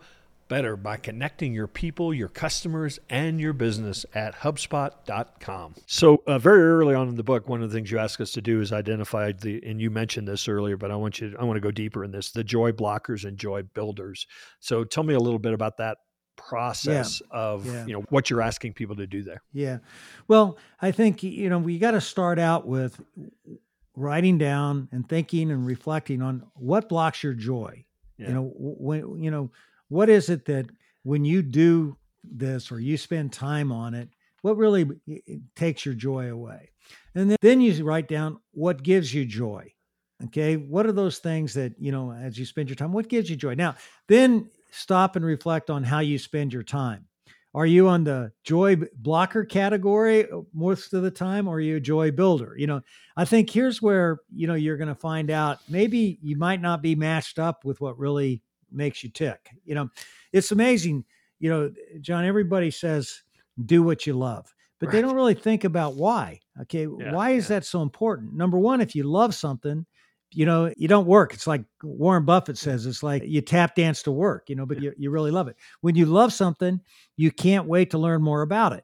better 0.54 0.78
by 0.78 0.96
connecting 0.96 1.52
your 1.52 1.66
people, 1.66 2.14
your 2.14 2.28
customers, 2.28 3.00
and 3.10 3.42
your 3.42 3.54
business 3.54 4.06
at 4.14 4.36
HubSpot.com. 4.36 5.74
So, 5.88 6.22
uh, 6.28 6.38
very 6.38 6.62
early 6.62 6.94
on 6.94 7.10
in 7.10 7.16
the 7.16 7.24
book, 7.24 7.50
one 7.50 7.64
of 7.64 7.72
the 7.72 7.76
things 7.76 7.90
you 7.90 7.98
ask 7.98 8.22
us 8.22 8.34
to 8.34 8.42
do 8.42 8.62
is 8.62 8.72
identify 8.72 9.32
the, 9.32 9.60
and 9.66 9.82
you 9.82 9.90
mentioned 9.90 10.28
this 10.28 10.48
earlier, 10.48 10.78
but 10.78 10.92
I 10.92 10.96
want 10.96 11.20
you, 11.20 11.32
to, 11.32 11.40
I 11.40 11.44
want 11.44 11.58
to 11.58 11.60
go 11.60 11.72
deeper 11.72 12.04
in 12.04 12.12
this, 12.12 12.30
the 12.30 12.44
joy 12.44 12.72
blockers 12.72 13.26
and 13.26 13.36
joy 13.36 13.64
builders. 13.64 14.28
So, 14.60 14.84
tell 14.84 15.04
me 15.04 15.16
a 15.16 15.20
little 15.20 15.40
bit 15.40 15.54
about 15.54 15.78
that 15.78 15.98
process 16.36 17.20
yeah. 17.20 17.40
of 17.40 17.66
yeah. 17.66 17.86
you 17.88 17.94
know 17.94 18.06
what 18.10 18.30
you're 18.30 18.42
asking 18.42 18.74
people 18.74 18.96
to 18.96 19.06
do 19.06 19.22
there 19.22 19.40
yeah 19.54 19.78
well 20.28 20.58
i 20.82 20.90
think 20.90 21.22
you 21.22 21.48
know 21.48 21.60
we 21.60 21.78
got 21.78 21.92
to 21.92 22.02
start 22.02 22.40
out 22.40 22.66
with 22.66 23.00
writing 23.96 24.40
down 24.40 24.90
and 24.92 25.08
thinking 25.08 25.52
and 25.52 25.64
reflecting 25.64 26.24
on 26.24 26.44
what 26.56 26.90
blocks 26.90 27.22
your 27.22 27.36
joy 27.36 27.86
yeah. 28.18 28.30
you 28.30 28.34
know 28.34 28.52
when 28.56 29.22
you 29.22 29.30
know 29.30 29.52
what 29.94 30.10
is 30.10 30.30
it 30.30 30.46
that 30.46 30.66
when 31.04 31.24
you 31.24 31.44
do 31.44 31.96
this 32.24 32.72
or 32.72 32.80
you 32.80 32.98
spend 32.98 33.32
time 33.32 33.72
on 33.72 33.94
it, 33.94 34.10
what 34.42 34.58
really 34.58 34.90
takes 35.56 35.86
your 35.86 35.94
joy 35.94 36.32
away? 36.32 36.72
And 37.14 37.30
then, 37.30 37.38
then 37.42 37.62
you 37.62 37.84
write 37.84 38.08
down 38.08 38.40
what 38.54 38.82
gives 38.82 39.14
you 39.14 39.24
joy. 39.24 39.72
Okay. 40.26 40.56
What 40.56 40.88
are 40.88 40.94
those 40.94 41.20
things 41.20 41.54
that, 41.54 41.74
you 41.78 41.92
know, 41.92 42.12
as 42.12 42.40
you 42.40 42.46
spend 42.46 42.70
your 42.70 42.76
time, 42.76 42.92
what 42.92 43.08
gives 43.08 43.30
you 43.30 43.36
joy? 43.36 43.54
Now, 43.54 43.76
then 44.08 44.50
stop 44.72 45.16
and 45.16 45.24
reflect 45.24 45.70
on 45.70 45.84
how 45.84 46.00
you 46.00 46.18
spend 46.18 46.54
your 46.54 46.64
time. 46.64 47.06
Are 47.54 47.68
you 47.68 47.88
on 47.88 48.04
the 48.04 48.32
joy 48.44 48.78
blocker 48.96 49.46
category 49.46 50.28
uh, 50.28 50.42
most 50.56 50.94
of 50.94 51.04
the 51.04 51.12
time, 51.12 51.48
or 51.48 51.58
are 51.58 51.60
you 51.60 51.76
a 51.76 51.80
joy 51.80 52.10
builder? 52.10 52.56
You 52.58 52.66
know, 52.66 52.82
I 53.16 53.26
think 53.26 53.52
here's 53.52 53.80
where, 53.80 54.22
you 54.34 54.48
know, 54.48 54.56
you're 54.56 54.78
going 54.78 54.88
to 54.88 54.96
find 54.96 55.30
out 55.30 55.60
maybe 55.70 56.18
you 56.24 56.36
might 56.36 56.62
not 56.62 56.82
be 56.82 56.96
matched 56.96 57.38
up 57.38 57.64
with 57.64 57.80
what 57.80 58.00
really 58.00 58.42
makes 58.74 59.04
you 59.04 59.10
tick. 59.10 59.50
You 59.66 59.76
know, 59.76 59.90
it's 60.32 60.52
amazing. 60.52 61.06
You 61.40 61.50
know, 61.50 61.72
John, 62.02 62.26
everybody 62.26 62.72
says 62.72 63.24
do 63.66 63.84
what 63.84 64.08
you 64.08 64.14
love. 64.14 64.54
but 64.84 64.88
right. 64.88 64.94
they 64.94 65.02
don't 65.02 65.16
really 65.16 65.34
think 65.34 65.64
about 65.64 65.96
why. 65.96 66.42
Okay, 66.62 66.82
yeah, 66.82 67.14
why 67.14 67.32
is 67.32 67.46
yeah. 67.46 67.56
that 67.56 67.66
so 67.66 67.82
important? 67.82 68.34
Number 68.34 68.58
one, 68.58 68.82
if 68.82 68.96
you 68.96 69.04
love 69.04 69.34
something, 69.34 69.86
you 70.32 70.46
know, 70.46 70.74
you 70.76 70.90
don't 70.90 71.08
work. 71.08 71.34
It's 71.34 71.48
like 71.48 71.64
Warren 71.84 72.26
Buffett 72.26 72.58
says, 72.58 72.86
it's 72.86 73.02
like 73.02 73.24
you 73.26 73.40
tap 73.40 73.76
dance 73.76 74.04
to 74.04 74.12
work, 74.12 74.50
you 74.50 74.56
know, 74.56 74.66
but 74.66 74.82
yeah. 74.82 74.90
you, 74.90 74.94
you 74.98 75.10
really 75.10 75.32
love 75.32 75.48
it. 75.48 75.56
When 75.80 75.96
you 75.96 76.06
love 76.06 76.34
something, 76.34 76.82
you 77.16 77.32
can't 77.32 77.66
wait 77.66 77.92
to 77.92 77.98
learn 77.98 78.22
more 78.22 78.42
about 78.42 78.74
it. 78.74 78.84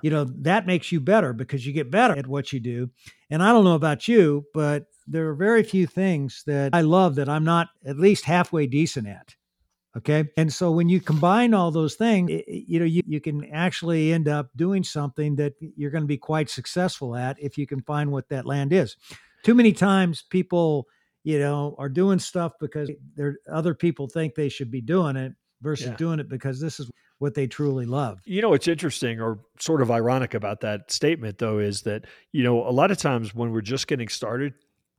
You 0.00 0.10
know, 0.10 0.24
that 0.38 0.66
makes 0.66 0.90
you 0.90 1.00
better 1.00 1.34
because 1.34 1.66
you 1.66 1.72
get 1.74 1.90
better 1.90 2.16
at 2.16 2.26
what 2.26 2.50
you 2.50 2.60
do. 2.60 2.88
And 3.28 3.42
I 3.42 3.52
don't 3.52 3.64
know 3.64 3.74
about 3.74 4.08
you, 4.08 4.46
but 4.54 4.86
there 5.12 5.28
are 5.28 5.34
very 5.34 5.62
few 5.62 5.86
things 5.86 6.42
that 6.46 6.74
I 6.74 6.80
love 6.80 7.16
that 7.16 7.28
I'm 7.28 7.44
not 7.44 7.68
at 7.84 7.98
least 7.98 8.24
halfway 8.24 8.66
decent 8.66 9.06
at. 9.06 9.34
Okay. 9.94 10.30
And 10.38 10.50
so 10.50 10.70
when 10.70 10.88
you 10.88 11.00
combine 11.00 11.52
all 11.52 11.70
those 11.70 11.96
things, 11.96 12.30
it, 12.30 12.44
you 12.48 12.78
know, 12.78 12.86
you, 12.86 13.02
you 13.06 13.20
can 13.20 13.44
actually 13.52 14.12
end 14.12 14.26
up 14.26 14.48
doing 14.56 14.82
something 14.82 15.36
that 15.36 15.52
you're 15.60 15.90
going 15.90 16.02
to 16.02 16.08
be 16.08 16.16
quite 16.16 16.48
successful 16.48 17.14
at 17.14 17.36
if 17.38 17.58
you 17.58 17.66
can 17.66 17.82
find 17.82 18.10
what 18.10 18.30
that 18.30 18.46
land 18.46 18.72
is. 18.72 18.96
Too 19.44 19.54
many 19.54 19.72
times 19.72 20.24
people, 20.30 20.86
you 21.24 21.38
know, 21.38 21.74
are 21.78 21.90
doing 21.90 22.18
stuff 22.18 22.52
because 22.58 22.90
there 23.16 23.36
other 23.52 23.74
people 23.74 24.08
think 24.08 24.34
they 24.34 24.48
should 24.48 24.70
be 24.70 24.80
doing 24.80 25.16
it 25.16 25.34
versus 25.60 25.88
yeah. 25.88 25.96
doing 25.96 26.20
it 26.20 26.28
because 26.28 26.58
this 26.58 26.80
is 26.80 26.90
what 27.18 27.34
they 27.34 27.46
truly 27.46 27.84
love. 27.84 28.20
You 28.24 28.40
know, 28.40 28.48
what's 28.48 28.68
interesting 28.68 29.20
or 29.20 29.40
sort 29.60 29.82
of 29.82 29.90
ironic 29.90 30.32
about 30.34 30.60
that 30.62 30.90
statement 30.90 31.38
though 31.38 31.58
is 31.58 31.82
that, 31.82 32.06
you 32.32 32.42
know, 32.42 32.66
a 32.66 32.72
lot 32.72 32.90
of 32.90 32.98
times 32.98 33.34
when 33.34 33.52
we're 33.52 33.60
just 33.60 33.86
getting 33.86 34.08
started 34.08 34.54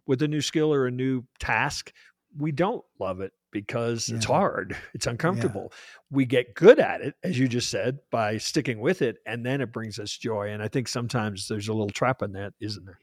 with 0.07 0.21
a 0.21 0.27
new 0.27 0.41
skill 0.41 0.73
or 0.73 0.87
a 0.87 0.91
new 0.91 1.23
task, 1.39 1.93
we 2.37 2.51
don't 2.51 2.83
love 2.99 3.21
it 3.21 3.31
because 3.51 4.09
yeah. 4.09 4.15
it's 4.17 4.25
hard, 4.25 4.75
it's 4.93 5.07
uncomfortable. 5.07 5.69
Yeah. 5.71 5.77
We 6.11 6.25
get 6.25 6.55
good 6.55 6.79
at 6.79 7.01
it, 7.01 7.15
as 7.23 7.37
you 7.37 7.47
just 7.47 7.69
said, 7.69 7.99
by 8.11 8.37
sticking 8.37 8.79
with 8.79 9.01
it, 9.01 9.17
and 9.25 9.45
then 9.45 9.61
it 9.61 9.71
brings 9.71 9.99
us 9.99 10.17
joy. 10.17 10.49
And 10.49 10.61
I 10.61 10.67
think 10.67 10.87
sometimes 10.87 11.47
there's 11.47 11.67
a 11.67 11.73
little 11.73 11.89
trap 11.89 12.21
in 12.21 12.33
that, 12.33 12.53
isn't 12.59 12.85
there? 12.85 12.99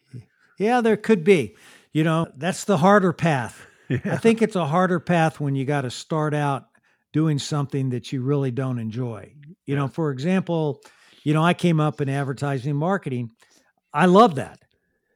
Yeah, 0.59 0.80
there 0.83 0.97
could 0.97 1.25
be. 1.25 1.57
You 1.92 2.04
know, 2.04 2.28
that's 2.37 2.64
the 2.64 2.76
harder 2.76 3.12
path. 3.12 3.66
Yeah. 3.90 4.14
I 4.14 4.19
think 4.19 4.40
it's 4.40 4.54
a 4.54 4.66
harder 4.69 5.00
path 5.00 5.40
when 5.40 5.57
you 5.57 5.64
got 5.64 5.80
to 5.80 5.90
start 5.90 6.33
out 6.33 6.66
doing 7.12 7.40
something 7.40 7.90
that 7.90 8.12
you 8.12 8.23
really 8.23 8.52
don't 8.52 8.78
enjoy. 8.78 9.35
You 9.66 9.75
know, 9.75 9.88
for 9.88 10.12
example, 10.12 10.80
you 11.25 11.35
know, 11.35 11.42
I 11.42 11.54
came 11.54 11.80
up 11.80 12.00
in 12.00 12.09
advertising 12.09 12.76
marketing. 12.76 13.30
I 13.92 14.07
love 14.07 14.37
that. 14.37 14.61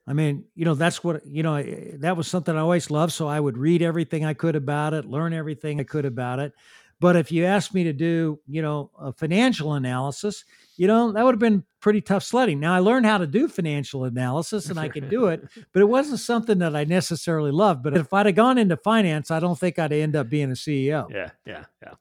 I 0.07 0.13
mean, 0.13 0.45
you 0.55 0.65
know, 0.65 0.75
that's 0.75 1.03
what, 1.03 1.27
you 1.27 1.43
know, 1.43 1.63
that 2.01 2.17
was 2.17 2.29
something 2.29 2.55
I 2.55 2.61
always 2.61 2.91
loved. 2.91 3.13
So 3.13 3.27
I 3.27 3.41
would 3.41 3.57
read 3.57 3.81
everything 3.81 4.25
I 4.25 4.35
could 4.35 4.55
about 4.55 4.93
it, 4.93 5.07
learn 5.07 5.33
everything 5.33 5.81
I 5.81 5.85
could 5.85 6.05
about 6.05 6.41
it. 6.41 6.53
But 7.01 7.17
if 7.17 7.33
you 7.33 7.45
asked 7.45 7.75
me 7.75 7.85
to 7.85 7.93
do, 7.93 8.39
you 8.47 8.63
know, 8.63 8.91
a 8.99 9.13
financial 9.13 9.75
analysis, 9.75 10.45
you 10.77 10.87
know, 10.87 11.13
that 11.13 11.25
would 11.25 11.35
have 11.35 11.41
been 11.41 11.65
pretty 11.81 12.01
tough 12.01 12.23
sledding. 12.23 12.61
Now 12.61 12.75
I 12.75 12.79
learned 12.79 13.07
how 13.07 13.19
to 13.19 13.27
do 13.27 13.49
financial 13.49 14.05
analysis 14.05 14.71
and 14.71 14.79
I 14.79 14.89
can 14.89 15.09
do 15.09 15.27
it, 15.27 15.43
but 15.73 15.81
it 15.81 15.87
wasn't 15.87 16.21
something 16.21 16.59
that 16.59 16.77
I 16.77 16.85
necessarily 16.85 17.51
loved. 17.51 17.83
But 17.83 17.97
if 17.97 18.13
I'd 18.13 18.27
have 18.27 18.35
gone 18.35 18.59
into 18.59 18.77
finance, 18.77 19.31
I 19.31 19.41
don't 19.41 19.59
think 19.59 19.79
I'd 19.79 19.93
end 19.93 20.17
up 20.17 20.29
being 20.29 20.51
a 20.51 20.55
CEO. 20.55 21.11
Yeah, 21.11 21.31
yeah, 21.45 21.65
yeah. 21.83 21.95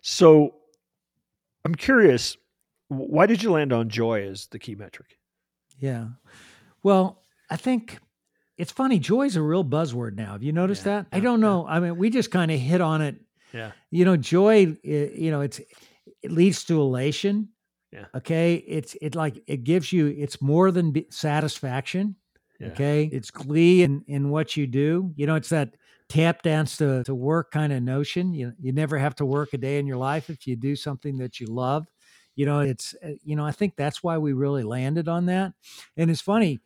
So 0.00 0.54
I'm 1.64 1.74
curious, 1.74 2.36
why 2.88 3.26
did 3.26 3.42
you 3.42 3.50
land 3.52 3.72
on 3.72 3.88
joy 3.88 4.26
as 4.26 4.46
the 4.46 4.58
key 4.58 4.74
metric? 4.74 5.18
Yeah. 5.78 6.08
Well, 6.82 7.23
I 7.50 7.56
think 7.56 7.98
it's 8.56 8.72
funny. 8.72 8.98
Joy 8.98 9.22
is 9.22 9.36
a 9.36 9.42
real 9.42 9.64
buzzword 9.64 10.16
now. 10.16 10.32
Have 10.32 10.42
you 10.42 10.52
noticed 10.52 10.86
yeah, 10.86 11.02
that? 11.02 11.06
Yeah, 11.12 11.18
I 11.18 11.20
don't 11.20 11.40
know. 11.40 11.66
Yeah. 11.66 11.74
I 11.74 11.80
mean, 11.80 11.96
we 11.96 12.10
just 12.10 12.30
kind 12.30 12.50
of 12.50 12.58
hit 12.58 12.80
on 12.80 13.02
it. 13.02 13.16
Yeah. 13.52 13.72
You 13.90 14.04
know, 14.04 14.16
joy. 14.16 14.76
You 14.82 15.30
know, 15.30 15.40
it's 15.40 15.60
it 16.22 16.30
leads 16.30 16.64
to 16.64 16.80
elation. 16.80 17.48
Yeah. 17.92 18.06
Okay. 18.14 18.54
It's 18.54 18.96
it 19.00 19.14
like 19.14 19.42
it 19.46 19.64
gives 19.64 19.92
you. 19.92 20.06
It's 20.06 20.40
more 20.40 20.70
than 20.70 20.94
satisfaction. 21.10 22.16
Yeah. 22.60 22.68
Okay. 22.68 23.08
It's 23.12 23.30
glee 23.30 23.82
in 23.82 24.04
in 24.06 24.30
what 24.30 24.56
you 24.56 24.66
do. 24.66 25.12
You 25.16 25.26
know, 25.26 25.34
it's 25.34 25.48
that 25.50 25.76
tap 26.08 26.42
dance 26.42 26.76
to, 26.76 27.02
to 27.04 27.14
work 27.14 27.50
kind 27.50 27.72
of 27.72 27.82
notion. 27.82 28.34
You 28.34 28.52
you 28.60 28.72
never 28.72 28.98
have 28.98 29.14
to 29.16 29.26
work 29.26 29.52
a 29.52 29.58
day 29.58 29.78
in 29.78 29.86
your 29.86 29.96
life 29.96 30.30
if 30.30 30.46
you 30.46 30.56
do 30.56 30.76
something 30.76 31.18
that 31.18 31.40
you 31.40 31.46
love. 31.46 31.86
You 32.36 32.46
know, 32.46 32.60
it's 32.60 32.94
uh, 33.04 33.10
you 33.22 33.36
know 33.36 33.44
I 33.44 33.52
think 33.52 33.74
that's 33.76 34.02
why 34.02 34.18
we 34.18 34.32
really 34.32 34.62
landed 34.62 35.08
on 35.08 35.26
that. 35.26 35.52
And 35.96 36.10
it's 36.10 36.20
funny 36.20 36.60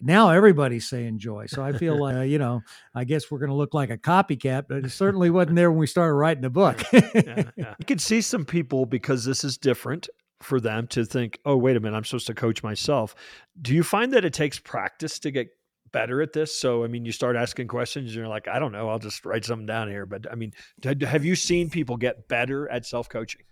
now 0.00 0.30
everybody's 0.30 0.88
saying 0.88 1.18
joy. 1.18 1.46
So 1.46 1.62
I 1.62 1.72
feel 1.72 1.98
like, 1.98 2.16
uh, 2.16 2.20
you 2.20 2.38
know, 2.38 2.62
I 2.94 3.04
guess 3.04 3.30
we're 3.30 3.38
going 3.38 3.50
to 3.50 3.56
look 3.56 3.74
like 3.74 3.90
a 3.90 3.98
copycat, 3.98 4.64
but 4.68 4.84
it 4.84 4.90
certainly 4.90 5.30
wasn't 5.30 5.56
there 5.56 5.70
when 5.70 5.78
we 5.78 5.86
started 5.86 6.14
writing 6.14 6.42
the 6.42 6.50
book. 6.50 6.82
yeah, 6.92 7.44
yeah. 7.56 7.74
You 7.78 7.86
can 7.86 7.98
see 7.98 8.20
some 8.20 8.44
people 8.44 8.86
because 8.86 9.24
this 9.24 9.44
is 9.44 9.56
different 9.56 10.08
for 10.42 10.60
them 10.60 10.86
to 10.88 11.04
think, 11.04 11.38
oh, 11.44 11.56
wait 11.56 11.76
a 11.76 11.80
minute, 11.80 11.96
I'm 11.96 12.04
supposed 12.04 12.26
to 12.26 12.34
coach 12.34 12.62
myself. 12.62 13.14
Do 13.60 13.74
you 13.74 13.82
find 13.82 14.12
that 14.12 14.24
it 14.24 14.32
takes 14.32 14.58
practice 14.58 15.18
to 15.20 15.30
get 15.30 15.48
better 15.92 16.20
at 16.20 16.32
this? 16.32 16.58
So, 16.58 16.84
I 16.84 16.88
mean, 16.88 17.04
you 17.04 17.12
start 17.12 17.36
asking 17.36 17.68
questions 17.68 18.10
and 18.10 18.16
you're 18.16 18.28
like, 18.28 18.48
I 18.48 18.58
don't 18.58 18.72
know, 18.72 18.88
I'll 18.88 18.98
just 18.98 19.24
write 19.24 19.44
something 19.44 19.66
down 19.66 19.88
here. 19.88 20.06
But 20.06 20.30
I 20.30 20.34
mean, 20.34 20.52
have 20.82 21.24
you 21.24 21.34
seen 21.34 21.70
people 21.70 21.96
get 21.96 22.28
better 22.28 22.68
at 22.68 22.84
self 22.84 23.08
coaching? 23.08 23.42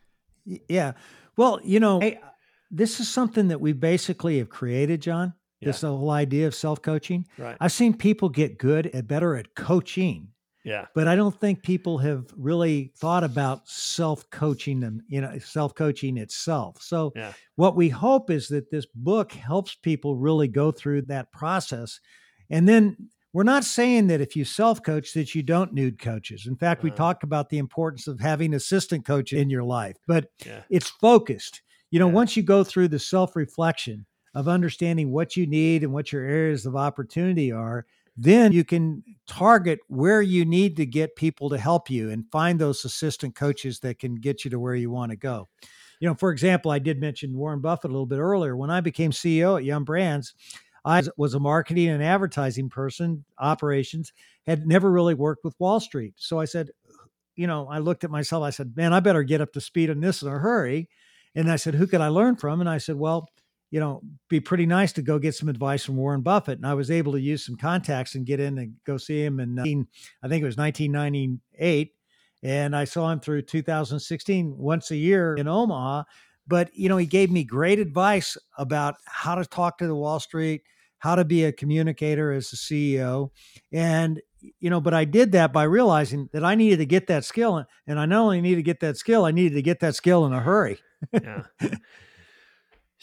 Yeah. 0.45 0.93
Well, 1.37 1.61
you 1.65 1.81
know, 1.81 2.01
hey, 2.01 2.21
this 2.71 3.01
is 3.01 3.09
something 3.09 3.49
that 3.49 3.61
we 3.61 3.73
basically 3.73 4.39
have 4.39 4.49
created, 4.49 5.01
John. 5.01 5.35
Yeah. 5.63 5.69
This 5.69 5.83
whole 5.83 6.11
idea 6.11 6.47
of 6.47 6.55
self 6.55 6.83
coaching. 6.83 7.27
Right. 7.39 7.57
I've 7.61 7.73
seen 7.73 7.97
people 7.97 8.29
get 8.29 8.59
good 8.59 8.89
at 8.89 9.07
better 9.07 9.37
at 9.37 9.55
coaching. 9.55 10.29
Yeah. 10.65 10.87
But 10.95 11.09
I 11.09 11.17
don't 11.17 11.39
think 11.41 11.63
people 11.63 11.99
have 11.99 12.27
really 12.37 12.93
thought 12.97 13.25
about 13.25 13.69
self 13.69 14.29
coaching 14.31 14.81
them, 14.81 15.03
you 15.09 15.21
know, 15.21 15.39
self 15.39 15.75
coaching 15.75 16.17
itself. 16.19 16.81
So, 16.81 17.13
yeah. 17.17 17.33
what 17.57 17.77
we 17.77 17.89
hope 17.89 18.31
is 18.31 18.49
that 18.49 18.71
this 18.71 18.87
book 18.95 19.33
helps 19.33 19.75
people 19.75 20.17
really 20.17 20.49
go 20.49 20.71
through 20.71 21.03
that 21.03 21.33
process. 21.33 22.01
And 22.51 22.69
then 22.69 22.97
we're 23.33 23.45
not 23.45 23.65
saying 23.65 24.09
that 24.09 24.21
if 24.21 24.37
you 24.37 24.45
self 24.45 24.83
coach 24.83 25.15
that 25.15 25.35
you 25.35 25.43
don't 25.43 25.73
need 25.73 25.99
coaches. 25.99 26.47
In 26.47 26.57
fact, 26.57 26.83
uh 26.83 26.85
we 26.85 26.91
uh-huh. 26.91 26.97
talk 26.97 27.23
about 27.23 27.49
the 27.49 27.59
importance 27.59 28.07
of 28.07 28.21
having 28.21 28.55
assistant 28.55 29.05
coaches 29.05 29.41
in 29.41 29.51
your 29.51 29.65
life, 29.65 29.97
but 30.07 30.27
yeah. 30.45 30.63
it's 30.71 30.91
focused. 30.91 31.63
You 31.91 31.99
know, 31.99 32.09
once 32.09 32.37
you 32.37 32.43
go 32.43 32.65
through 32.65 32.89
the 32.89 32.99
self 32.99 33.37
reflection, 33.37 34.07
of 34.35 34.49
understanding 34.49 35.11
what 35.11 35.37
you 35.37 35.47
need 35.47 35.83
and 35.83 35.93
what 35.93 36.13
your 36.13 36.25
areas 36.25 36.67
of 36.67 36.77
opportunity 36.77 37.53
are, 37.53 37.87
then 38.17 38.53
you 38.53 38.65
can 38.65 39.03
target 39.27 39.79
where 39.89 40.21
you 40.21 40.45
need 40.45 40.77
to 40.77 40.87
get 40.87 41.17
people 41.17 41.49
to 41.51 41.59
help 41.59 41.91
you 41.91 42.11
and 42.11 42.31
find 42.31 42.59
those 42.59 42.85
assistant 42.85 43.35
coaches 43.35 43.81
that 43.81 43.99
can 43.99 44.15
get 44.17 44.45
you 44.45 44.51
to 44.51 44.61
where 44.61 44.75
you 44.75 44.91
want 44.91 45.11
to 45.11 45.17
go. 45.17 45.49
You 46.01 46.09
know, 46.09 46.15
for 46.15 46.31
example, 46.31 46.71
I 46.71 46.79
did 46.79 47.01
mention 47.01 47.37
Warren 47.37 47.61
Buffett 47.61 47.91
a 47.91 47.93
little 47.93 48.07
bit 48.07 48.19
earlier. 48.19 48.57
When 48.57 48.71
I 48.71 48.81
became 48.81 49.13
CEO 49.13 49.57
at 49.57 49.65
Yum 49.65 49.85
Brands, 49.85 50.35
I 50.85 51.03
was 51.17 51.35
a 51.35 51.41
marketing 51.41 51.89
and 51.89 52.03
advertising 52.03 52.69
person, 52.69 53.25
operations, 53.39 54.13
had 54.47 54.67
never 54.67 54.91
really 54.91 55.15
worked 55.15 55.45
with 55.45 55.59
Wall 55.61 55.79
Street. 55.79 56.15
So 56.17 56.41
I 56.41 56.45
said, 56.45 56.71
you 57.37 57.47
know, 57.47 57.69
I 57.69 57.79
looked 57.79 58.05
at 58.05 58.11
myself, 58.11 58.43
I 58.43 58.51
said, 58.51 58.77
man, 58.77 58.93
I 58.93 59.01
better 59.01 59.23
get 59.23 59.41
up 59.41 59.53
to 59.53 59.61
speed 59.61 59.91
on 59.91 60.01
this 60.01 60.23
in 60.23 60.29
a 60.29 60.39
hurry. 60.39 60.89
And 61.35 61.51
I 61.51 61.57
said, 61.57 61.75
who 61.75 61.87
could 61.87 62.01
I 62.01 62.09
learn 62.09 62.37
from? 62.37 62.61
And 62.61 62.69
I 62.69 62.79
said, 62.79 62.97
well, 62.97 63.31
you 63.73 63.81
know, 63.81 64.03
be 64.29 64.39
pretty 64.39 64.67
nice 64.67 64.93
to 64.93 65.03
go 65.03 65.19
get 65.19 65.35
some 65.35 65.49
advice 65.49 65.83
from 65.83 65.97
Warren 65.97 66.21
Buffett. 66.21 66.59
And 66.59 66.67
I 66.67 66.75
was 66.75 66.91
able 66.91 67.13
to 67.13 67.21
use 67.21 67.45
some 67.45 67.57
contacts 67.57 68.15
and 68.15 68.27
get 68.27 68.39
in 68.39 68.59
and 68.59 68.75
go 68.87 68.99
see 68.99 69.25
him. 69.25 69.41
And 69.41 69.59
uh, 69.59 69.63
I 70.23 70.29
think 70.29 70.43
it 70.43 70.47
was 70.47 70.59
1998. 70.59 71.95
And 72.43 72.77
I 72.77 72.85
saw 72.85 73.11
him 73.11 73.19
through 73.19 73.43
2016 73.43 74.59
once 74.59 74.91
a 74.91 74.97
year 74.97 75.37
in 75.37 75.49
Omaha. 75.49 76.03
But, 76.47 76.69
you 76.75 76.91
know, 76.91 76.99
he 76.99 77.07
gave 77.07 77.31
me 77.31 77.45
great 77.45 77.79
advice 77.79 78.37
about 78.59 78.97
how 79.07 79.37
to 79.37 79.47
talk 79.47 79.79
to 79.79 79.87
the 79.87 79.95
Wall 79.95 80.21
Street, 80.21 80.65
how 80.99 81.15
to 81.15 81.25
be 81.25 81.45
a 81.45 81.53
communicator 81.53 82.31
as 82.31 82.53
a 82.53 82.57
CEO. 82.57 83.31
And, 83.73 84.21
you 84.61 84.69
know, 84.69 84.83
but 84.83 84.93
I 84.93 85.07
did 85.07 85.33
that 85.33 85.51
by 85.51 85.63
realizing 85.63 86.29
that 86.35 86.45
I 86.45 86.57
needed 86.57 86.77
to 86.79 86.87
get 86.87 87.07
that 87.07 87.25
skill. 87.25 87.65
And 87.87 87.99
I 87.99 88.05
not 88.05 88.21
only 88.21 88.43
needed 88.43 88.57
to 88.57 88.63
get 88.63 88.81
that 88.81 88.99
skill, 88.99 89.25
I 89.25 89.31
needed 89.31 89.55
to 89.55 89.63
get 89.63 89.81
that 89.81 89.95
skill 89.95 90.27
in 90.27 90.35
a 90.35 90.41
hurry. 90.41 90.79
yeah. 91.15 91.45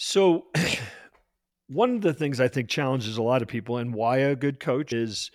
So, 0.01 0.45
one 1.67 1.95
of 1.95 2.01
the 2.01 2.13
things 2.13 2.39
I 2.39 2.47
think 2.47 2.69
challenges 2.69 3.17
a 3.17 3.21
lot 3.21 3.41
of 3.41 3.49
people 3.49 3.75
and 3.75 3.93
why 3.93 4.19
a 4.19 4.35
good 4.35 4.61
coach 4.61 4.93
is, 4.93 5.29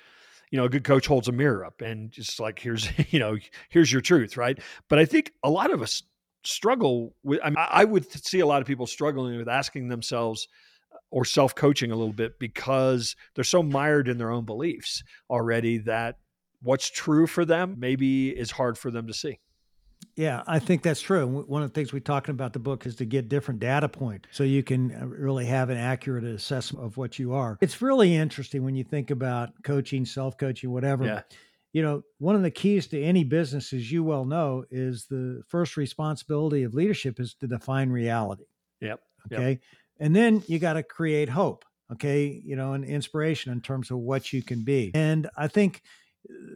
you 0.50 0.58
know, 0.58 0.64
a 0.64 0.70
good 0.70 0.84
coach 0.84 1.06
holds 1.06 1.28
a 1.28 1.32
mirror 1.32 1.66
up 1.66 1.82
and 1.82 2.10
just 2.10 2.40
like, 2.40 2.60
here's, 2.60 2.88
you 3.12 3.18
know, 3.18 3.36
here's 3.68 3.92
your 3.92 4.00
truth, 4.00 4.38
right? 4.38 4.58
But 4.88 4.98
I 4.98 5.04
think 5.04 5.32
a 5.42 5.50
lot 5.50 5.70
of 5.70 5.82
us 5.82 6.02
struggle 6.44 7.14
with, 7.22 7.40
I, 7.44 7.50
mean, 7.50 7.58
I 7.58 7.84
would 7.84 8.10
see 8.10 8.40
a 8.40 8.46
lot 8.46 8.62
of 8.62 8.66
people 8.66 8.86
struggling 8.86 9.36
with 9.36 9.50
asking 9.50 9.88
themselves, 9.88 10.48
uh, 10.90 10.96
or 11.10 11.26
self 11.26 11.54
coaching 11.54 11.90
a 11.90 11.96
little 11.96 12.14
bit 12.14 12.38
because 12.38 13.16
they're 13.34 13.44
so 13.44 13.62
mired 13.62 14.08
in 14.08 14.16
their 14.16 14.30
own 14.30 14.46
beliefs 14.46 15.02
already 15.28 15.76
that 15.76 16.16
what's 16.62 16.88
true 16.88 17.26
for 17.26 17.44
them 17.44 17.74
maybe 17.76 18.30
is 18.30 18.50
hard 18.50 18.78
for 18.78 18.90
them 18.90 19.08
to 19.08 19.12
see. 19.12 19.38
Yeah, 20.16 20.42
I 20.46 20.58
think 20.60 20.82
that's 20.82 21.00
true. 21.00 21.26
One 21.26 21.62
of 21.62 21.70
the 21.70 21.74
things 21.74 21.92
we 21.92 22.00
talking 22.00 22.32
about 22.32 22.52
the 22.52 22.60
book 22.60 22.86
is 22.86 22.94
to 22.96 23.04
get 23.04 23.28
different 23.28 23.60
data 23.60 23.88
point 23.88 24.26
so 24.30 24.44
you 24.44 24.62
can 24.62 24.94
uh, 24.94 25.06
really 25.06 25.46
have 25.46 25.70
an 25.70 25.76
accurate 25.76 26.24
assessment 26.24 26.84
of 26.84 26.96
what 26.96 27.18
you 27.18 27.32
are. 27.34 27.58
It's 27.60 27.82
really 27.82 28.14
interesting 28.14 28.64
when 28.64 28.76
you 28.76 28.84
think 28.84 29.10
about 29.10 29.50
coaching, 29.64 30.04
self 30.04 30.38
coaching, 30.38 30.70
whatever. 30.70 31.04
Yeah. 31.04 31.22
You 31.72 31.82
know, 31.82 32.02
one 32.18 32.36
of 32.36 32.42
the 32.42 32.52
keys 32.52 32.86
to 32.88 33.02
any 33.02 33.24
business, 33.24 33.72
as 33.72 33.90
you 33.90 34.04
well 34.04 34.24
know, 34.24 34.64
is 34.70 35.06
the 35.10 35.42
first 35.48 35.76
responsibility 35.76 36.62
of 36.62 36.74
leadership 36.74 37.18
is 37.18 37.34
to 37.40 37.48
define 37.48 37.90
reality. 37.90 38.44
Yep. 38.80 39.00
Okay. 39.32 39.50
Yep. 39.50 39.60
And 39.98 40.14
then 40.14 40.42
you 40.46 40.60
got 40.60 40.74
to 40.74 40.84
create 40.84 41.28
hope, 41.28 41.64
okay? 41.92 42.40
You 42.44 42.54
know, 42.54 42.74
and 42.74 42.84
inspiration 42.84 43.52
in 43.52 43.60
terms 43.60 43.90
of 43.90 43.98
what 43.98 44.32
you 44.32 44.42
can 44.42 44.62
be. 44.62 44.92
And 44.94 45.28
I 45.36 45.48
think 45.48 45.82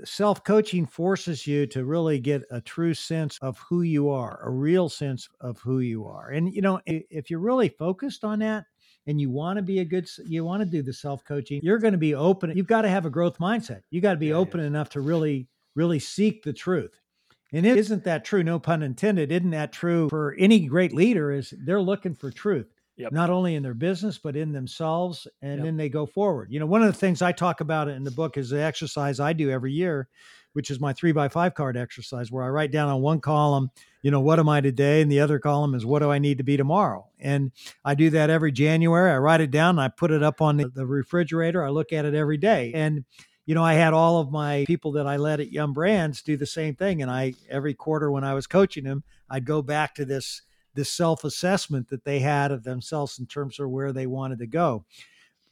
self 0.05 0.45
coaching 0.45 0.87
forces 0.87 1.47
you 1.47 1.67
to 1.67 1.85
really 1.85 2.19
get 2.19 2.43
a 2.51 2.61
true 2.61 2.95
sense 2.95 3.39
of 3.43 3.59
who 3.59 3.83
you 3.83 4.11
are, 4.11 4.41
a 4.43 4.51
real 4.51 4.89
sense 4.89 5.29
of 5.41 5.59
who 5.59 5.81
you 5.81 6.07
are. 6.07 6.31
And, 6.31 6.53
you 6.53 6.63
know, 6.63 6.81
if 6.87 7.31
you're 7.31 7.41
really 7.41 7.69
focused 7.69 8.25
on 8.25 8.39
that, 8.41 8.65
and 9.07 9.21
you 9.21 9.31
want 9.31 9.57
to 9.57 9.63
be 9.63 9.79
a 9.81 9.85
good 9.85 10.09
you 10.27 10.45
want 10.45 10.61
to 10.61 10.69
do 10.69 10.83
the 10.83 10.93
self 10.93 11.25
coaching 11.25 11.61
you're 11.63 11.79
going 11.79 11.93
to 11.93 11.99
be 11.99 12.15
open 12.15 12.55
you've 12.55 12.67
got 12.67 12.83
to 12.83 12.89
have 12.89 13.07
a 13.07 13.11
growth 13.11 13.39
mindset 13.39 13.81
you 13.91 14.01
got 14.01 14.13
to 14.13 14.19
be 14.19 14.29
yeah, 14.29 14.35
open 14.35 14.61
yeah. 14.61 14.67
enough 14.67 14.91
to 14.91 15.01
really 15.01 15.49
really 15.75 15.99
seek 15.99 16.43
the 16.43 16.53
truth 16.53 17.01
and 17.53 17.65
it 17.65 17.79
isn't 17.79 18.05
that 18.05 18.25
true 18.25 18.45
no 18.45 18.59
pun 18.59 18.83
intended 18.83 19.33
isn't 19.33 19.51
that 19.51 19.73
true 19.73 20.09
for 20.11 20.37
any 20.39 20.61
great 20.67 20.93
leader 20.93 21.33
is 21.33 21.55
they're 21.65 21.81
looking 21.81 22.15
for 22.15 22.31
truth 22.31 22.67
Yep. 22.99 23.13
not 23.13 23.31
only 23.31 23.55
in 23.55 23.63
their 23.63 23.75
business 23.75 24.19
but 24.19 24.37
in 24.37 24.53
themselves 24.53 25.27
and 25.43 25.59
yep. 25.59 25.65
then 25.65 25.77
they 25.77 25.89
go 25.89 26.07
forward. 26.07 26.49
You 26.51 26.61
know 26.61 26.67
one 26.67 26.83
of 26.83 26.89
the 26.89 26.99
things 26.99 27.23
i 27.23 27.33
talk 27.33 27.61
about 27.61 27.89
in 27.89 28.05
the 28.05 28.11
book 28.11 28.37
is 28.37 28.51
the 28.51 28.61
exercise 28.61 29.21
i 29.21 29.33
do 29.33 29.51
every 29.51 29.73
year 29.73 30.09
which 30.55 30.71
is 30.71 30.81
my 30.81 30.93
three 30.93 31.13
by 31.13 31.29
five 31.29 31.55
card 31.55 31.77
exercise 31.77 32.31
where 32.31 32.45
i 32.45 32.49
write 32.49 32.73
down 32.73 32.89
on 32.89 33.01
one 33.01 33.21
column 33.21 33.71
you 34.03 34.11
know 34.11 34.21
what 34.21 34.39
am 34.39 34.49
i 34.49 34.61
today? 34.61 35.03
And 35.03 35.11
the 35.11 35.21
other 35.21 35.39
column 35.39 35.75
is 35.75 35.85
what 35.85 36.01
do 36.01 36.11
i 36.11 36.19
need 36.19 36.39
to 36.39 36.45
be 36.45 36.57
tomorrow? 36.57 37.09
And 37.19 37.53
i 37.85 37.95
do 37.95 38.11
that 38.11 38.31
every 38.31 38.53
january. 38.53 39.11
I 39.11 39.19
write 39.19 39.41
it 39.41 39.51
down. 39.51 39.79
I 39.79 39.89
put 39.89 40.11
it 40.11 40.23
up 40.23 40.41
on 40.41 40.57
the, 40.57 40.69
the 40.69 40.87
refrigerator. 40.87 41.65
I 41.65 41.71
look 41.71 41.93
at 41.93 42.05
it 42.05 42.15
every 42.15 42.37
day. 42.37 42.73
And 42.75 43.05
you 43.49 43.55
know, 43.55 43.65
I 43.65 43.73
had 43.73 43.95
all 43.95 44.21
of 44.21 44.31
my 44.31 44.67
people 44.67 44.93
that 44.93 45.07
I 45.07 45.17
led 45.17 45.41
at 45.41 45.51
Yum! 45.51 45.73
Brands 45.73 46.21
do 46.21 46.37
the 46.37 46.45
same 46.45 46.75
thing. 46.75 47.01
And 47.01 47.11
I, 47.11 47.33
every 47.49 47.73
quarter 47.73 48.11
when 48.11 48.23
I 48.23 48.35
was 48.35 48.47
coaching 48.47 48.85
them, 48.85 49.03
I'd 49.31 49.47
go 49.47 49.63
back 49.63 49.95
to 49.95 50.05
this 50.05 50.43
this 50.79 50.93
self 50.93 51.25
assessment 51.25 51.89
that 51.89 52.05
they 52.05 52.21
had 52.21 52.53
of 52.53 52.63
themselves 52.63 53.19
in 53.19 53.27
terms 53.27 53.59
of 53.59 53.69
where 53.69 53.93
they 53.93 54.07
wanted 54.07 54.39
to 54.39 54.47
go. 54.47 54.85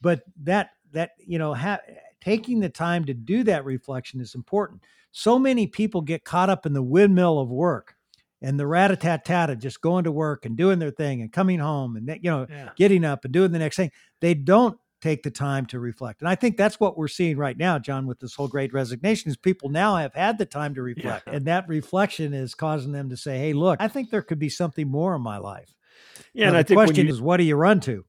But 0.01 0.21
that 0.43 0.71
that 0.93 1.11
you 1.19 1.37
know 1.37 1.53
ha- 1.53 1.81
taking 2.21 2.61
the 2.61 2.69
time 2.69 3.03
to 3.05 3.13
do 3.13 3.43
that 3.43 3.65
reflection 3.65 4.21
is 4.21 4.35
important. 4.35 4.81
So 5.11 5.37
many 5.37 5.67
people 5.67 5.99
get 5.99 6.23
caught 6.23 6.49
up 6.49 6.65
in 6.65 6.71
the 6.71 6.81
windmill 6.81 7.39
of 7.39 7.49
work 7.49 7.95
and 8.41 8.57
the 8.57 8.65
rat 8.65 8.91
a 8.91 8.95
tat 8.95 9.25
tat 9.25 9.49
of 9.49 9.59
just 9.59 9.81
going 9.81 10.05
to 10.05 10.13
work 10.13 10.45
and 10.45 10.55
doing 10.55 10.79
their 10.79 10.91
thing 10.91 11.21
and 11.21 11.33
coming 11.33 11.59
home 11.59 11.97
and 11.97 12.07
you 12.23 12.31
know 12.31 12.47
yeah. 12.49 12.69
getting 12.77 13.03
up 13.03 13.25
and 13.25 13.33
doing 13.33 13.51
the 13.51 13.59
next 13.59 13.75
thing. 13.75 13.91
They 14.21 14.33
don't 14.33 14.79
take 15.01 15.23
the 15.23 15.31
time 15.31 15.65
to 15.67 15.79
reflect. 15.79 16.21
And 16.21 16.29
I 16.29 16.35
think 16.35 16.57
that's 16.57 16.79
what 16.79 16.97
we're 16.97 17.07
seeing 17.07 17.37
right 17.37 17.57
now, 17.57 17.77
John, 17.77 18.07
with 18.07 18.19
this 18.19 18.33
whole 18.33 18.47
great 18.47 18.73
resignation 18.73 19.29
is 19.29 19.37
people 19.37 19.69
now 19.69 19.95
have 19.95 20.13
had 20.13 20.37
the 20.37 20.45
time 20.45 20.73
to 20.75 20.81
reflect. 20.81 21.27
Yeah. 21.27 21.33
And 21.33 21.45
that 21.45 21.67
reflection 21.67 22.33
is 22.33 22.55
causing 22.55 22.91
them 22.91 23.09
to 23.09 23.17
say, 23.17 23.37
hey, 23.37 23.53
look, 23.53 23.79
I 23.79 23.87
think 23.87 24.09
there 24.09 24.21
could 24.21 24.39
be 24.39 24.49
something 24.49 24.87
more 24.87 25.15
in 25.15 25.21
my 25.21 25.37
life. 25.37 25.73
Yeah. 26.33 26.45
Now, 26.45 26.49
and 26.49 26.57
I 26.57 26.63
think 26.63 26.79
the 26.79 26.85
question 26.85 27.05
you, 27.07 27.13
is, 27.13 27.21
what 27.21 27.37
do 27.37 27.43
you 27.43 27.55
run 27.55 27.79
to? 27.81 28.05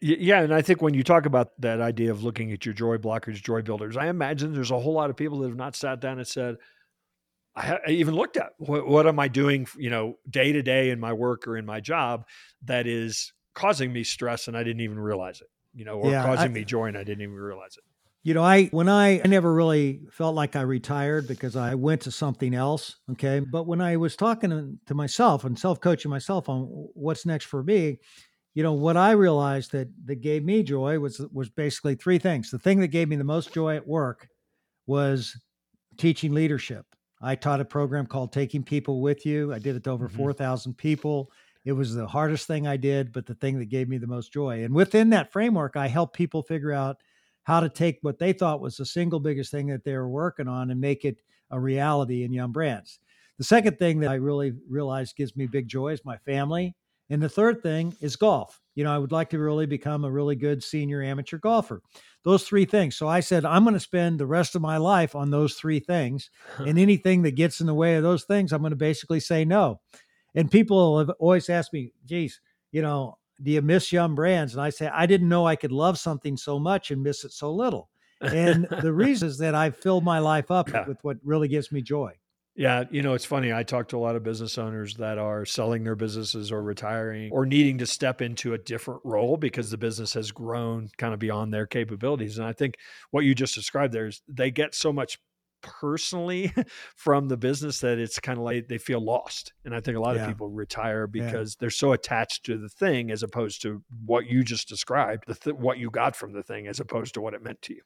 Yeah, 0.00 0.40
and 0.40 0.52
I 0.52 0.60
think 0.60 0.82
when 0.82 0.94
you 0.94 1.04
talk 1.04 1.24
about 1.24 1.50
that 1.60 1.80
idea 1.80 2.10
of 2.10 2.24
looking 2.24 2.52
at 2.52 2.66
your 2.66 2.74
joy 2.74 2.96
blockers, 2.96 3.42
joy 3.42 3.62
builders, 3.62 3.96
I 3.96 4.08
imagine 4.08 4.52
there's 4.52 4.72
a 4.72 4.78
whole 4.78 4.94
lot 4.94 5.10
of 5.10 5.16
people 5.16 5.38
that 5.38 5.48
have 5.48 5.56
not 5.56 5.76
sat 5.76 6.00
down 6.00 6.18
and 6.18 6.26
said, 6.26 6.56
I, 7.54 7.66
ha- 7.66 7.78
I 7.86 7.90
even 7.92 8.14
looked 8.14 8.36
at 8.36 8.50
what, 8.58 8.88
what 8.88 9.06
am 9.06 9.20
I 9.20 9.28
doing, 9.28 9.68
you 9.76 9.90
know, 9.90 10.16
day 10.28 10.52
to 10.52 10.62
day 10.62 10.90
in 10.90 10.98
my 10.98 11.12
work 11.12 11.46
or 11.46 11.56
in 11.56 11.64
my 11.64 11.78
job 11.80 12.26
that 12.64 12.88
is 12.88 13.32
causing 13.54 13.92
me 13.92 14.04
stress 14.04 14.48
and 14.48 14.56
I 14.56 14.62
didn't 14.64 14.80
even 14.80 14.98
realize 14.98 15.40
it 15.40 15.48
you 15.78 15.84
know, 15.84 16.00
or 16.00 16.10
yeah, 16.10 16.24
causing 16.24 16.46
I, 16.46 16.48
me 16.48 16.64
joy, 16.64 16.86
and 16.86 16.98
I 16.98 17.04
didn't 17.04 17.22
even 17.22 17.36
realize 17.36 17.76
it. 17.76 17.84
You 18.24 18.34
know, 18.34 18.42
I 18.42 18.64
when 18.66 18.88
I, 18.88 19.20
I 19.20 19.28
never 19.28 19.54
really 19.54 20.00
felt 20.10 20.34
like 20.34 20.56
I 20.56 20.62
retired 20.62 21.28
because 21.28 21.54
I 21.54 21.76
went 21.76 22.00
to 22.02 22.10
something 22.10 22.52
else. 22.52 22.96
Okay, 23.12 23.38
but 23.38 23.68
when 23.68 23.80
I 23.80 23.96
was 23.96 24.16
talking 24.16 24.78
to 24.86 24.94
myself 24.94 25.44
and 25.44 25.56
self 25.56 25.80
coaching 25.80 26.10
myself 26.10 26.48
on 26.48 26.62
what's 26.94 27.24
next 27.24 27.44
for 27.44 27.62
me, 27.62 28.00
you 28.54 28.64
know, 28.64 28.72
what 28.72 28.96
I 28.96 29.12
realized 29.12 29.70
that 29.70 29.88
that 30.06 30.20
gave 30.20 30.44
me 30.44 30.64
joy 30.64 30.98
was 30.98 31.24
was 31.32 31.48
basically 31.48 31.94
three 31.94 32.18
things. 32.18 32.50
The 32.50 32.58
thing 32.58 32.80
that 32.80 32.88
gave 32.88 33.08
me 33.08 33.14
the 33.14 33.22
most 33.22 33.54
joy 33.54 33.76
at 33.76 33.86
work 33.86 34.28
was 34.88 35.40
teaching 35.96 36.34
leadership. 36.34 36.84
I 37.22 37.36
taught 37.36 37.60
a 37.60 37.64
program 37.64 38.06
called 38.06 38.32
Taking 38.32 38.64
People 38.64 39.00
with 39.00 39.24
You. 39.24 39.52
I 39.52 39.60
did 39.60 39.76
it 39.76 39.84
to 39.84 39.90
over 39.90 40.08
mm-hmm. 40.08 40.16
4,000 40.16 40.76
people. 40.76 41.30
It 41.68 41.76
was 41.76 41.94
the 41.94 42.06
hardest 42.06 42.46
thing 42.46 42.66
I 42.66 42.78
did, 42.78 43.12
but 43.12 43.26
the 43.26 43.34
thing 43.34 43.58
that 43.58 43.68
gave 43.68 43.90
me 43.90 43.98
the 43.98 44.06
most 44.06 44.32
joy. 44.32 44.64
And 44.64 44.72
within 44.72 45.10
that 45.10 45.30
framework, 45.30 45.76
I 45.76 45.86
helped 45.86 46.16
people 46.16 46.42
figure 46.42 46.72
out 46.72 46.96
how 47.42 47.60
to 47.60 47.68
take 47.68 47.98
what 48.00 48.18
they 48.18 48.32
thought 48.32 48.62
was 48.62 48.78
the 48.78 48.86
single 48.86 49.20
biggest 49.20 49.50
thing 49.50 49.66
that 49.66 49.84
they 49.84 49.92
were 49.92 50.08
working 50.08 50.48
on 50.48 50.70
and 50.70 50.80
make 50.80 51.04
it 51.04 51.18
a 51.50 51.60
reality 51.60 52.24
in 52.24 52.32
Yum 52.32 52.52
Brands. 52.52 53.00
The 53.36 53.44
second 53.44 53.78
thing 53.78 54.00
that 54.00 54.10
I 54.10 54.14
really 54.14 54.54
realized 54.66 55.14
gives 55.14 55.36
me 55.36 55.46
big 55.46 55.68
joy 55.68 55.88
is 55.88 56.06
my 56.06 56.16
family. 56.16 56.74
And 57.10 57.20
the 57.20 57.28
third 57.28 57.62
thing 57.62 57.94
is 58.00 58.16
golf. 58.16 58.62
You 58.74 58.84
know, 58.84 58.90
I 58.90 58.96
would 58.96 59.12
like 59.12 59.28
to 59.30 59.38
really 59.38 59.66
become 59.66 60.06
a 60.06 60.10
really 60.10 60.36
good 60.36 60.64
senior 60.64 61.02
amateur 61.02 61.36
golfer. 61.36 61.82
Those 62.24 62.44
three 62.44 62.64
things. 62.64 62.96
So 62.96 63.08
I 63.08 63.20
said, 63.20 63.44
I'm 63.44 63.64
going 63.64 63.74
to 63.74 63.80
spend 63.80 64.18
the 64.18 64.26
rest 64.26 64.54
of 64.54 64.62
my 64.62 64.78
life 64.78 65.14
on 65.14 65.30
those 65.30 65.52
three 65.52 65.80
things. 65.80 66.30
and 66.56 66.78
anything 66.78 67.20
that 67.22 67.32
gets 67.32 67.60
in 67.60 67.66
the 67.66 67.74
way 67.74 67.96
of 67.96 68.02
those 68.02 68.24
things, 68.24 68.54
I'm 68.54 68.62
going 68.62 68.70
to 68.70 68.76
basically 68.76 69.20
say 69.20 69.44
no. 69.44 69.80
And 70.38 70.48
people 70.48 71.00
have 71.00 71.10
always 71.18 71.50
asked 71.50 71.72
me, 71.72 71.92
geez, 72.06 72.40
you 72.70 72.80
know, 72.80 73.18
do 73.42 73.50
you 73.50 73.60
miss 73.60 73.90
Yum 73.90 74.14
Brands? 74.14 74.54
And 74.54 74.62
I 74.62 74.70
say, 74.70 74.86
I 74.86 75.04
didn't 75.04 75.28
know 75.28 75.44
I 75.44 75.56
could 75.56 75.72
love 75.72 75.98
something 75.98 76.36
so 76.36 76.60
much 76.60 76.92
and 76.92 77.02
miss 77.02 77.24
it 77.24 77.32
so 77.32 77.52
little. 77.52 77.90
And 78.20 78.68
the 78.82 78.92
reason 78.92 79.26
is 79.26 79.38
that 79.38 79.56
I've 79.56 79.76
filled 79.76 80.04
my 80.04 80.20
life 80.20 80.52
up 80.52 80.70
yeah. 80.70 80.86
with 80.86 81.02
what 81.02 81.16
really 81.24 81.48
gives 81.48 81.72
me 81.72 81.82
joy. 81.82 82.12
Yeah, 82.54 82.84
you 82.90 83.02
know, 83.02 83.14
it's 83.14 83.24
funny. 83.24 83.52
I 83.52 83.64
talk 83.64 83.88
to 83.88 83.96
a 83.96 83.98
lot 83.98 84.14
of 84.14 84.22
business 84.22 84.58
owners 84.58 84.94
that 84.96 85.18
are 85.18 85.44
selling 85.44 85.82
their 85.82 85.96
businesses 85.96 86.52
or 86.52 86.62
retiring 86.62 87.30
or 87.32 87.44
needing 87.44 87.78
to 87.78 87.86
step 87.86 88.22
into 88.22 88.54
a 88.54 88.58
different 88.58 89.00
role 89.04 89.36
because 89.36 89.70
the 89.70 89.76
business 89.76 90.14
has 90.14 90.30
grown 90.30 90.88
kind 90.98 91.14
of 91.14 91.18
beyond 91.18 91.52
their 91.52 91.66
capabilities. 91.66 92.38
And 92.38 92.46
I 92.46 92.52
think 92.52 92.76
what 93.10 93.24
you 93.24 93.34
just 93.34 93.56
described 93.56 93.92
there 93.92 94.06
is 94.06 94.22
they 94.28 94.52
get 94.52 94.74
so 94.74 94.92
much 94.92 95.18
personally 95.62 96.52
from 96.96 97.28
the 97.28 97.36
business 97.36 97.80
that 97.80 97.98
it's 97.98 98.18
kind 98.18 98.38
of 98.38 98.44
like 98.44 98.68
they 98.68 98.78
feel 98.78 99.04
lost. 99.04 99.52
And 99.64 99.74
I 99.74 99.80
think 99.80 99.96
a 99.96 100.00
lot 100.00 100.16
yeah. 100.16 100.22
of 100.22 100.28
people 100.28 100.48
retire 100.48 101.06
because 101.06 101.54
yeah. 101.54 101.56
they're 101.60 101.70
so 101.70 101.92
attached 101.92 102.44
to 102.46 102.58
the 102.58 102.68
thing 102.68 103.10
as 103.10 103.22
opposed 103.22 103.62
to 103.62 103.82
what 104.04 104.26
you 104.26 104.42
just 104.42 104.68
described, 104.68 105.24
the 105.26 105.34
th- 105.34 105.56
what 105.56 105.78
you 105.78 105.90
got 105.90 106.16
from 106.16 106.32
the 106.32 106.42
thing 106.42 106.66
as 106.66 106.80
opposed 106.80 107.14
to 107.14 107.20
what 107.20 107.34
it 107.34 107.42
meant 107.42 107.62
to 107.62 107.74
you. 107.74 107.82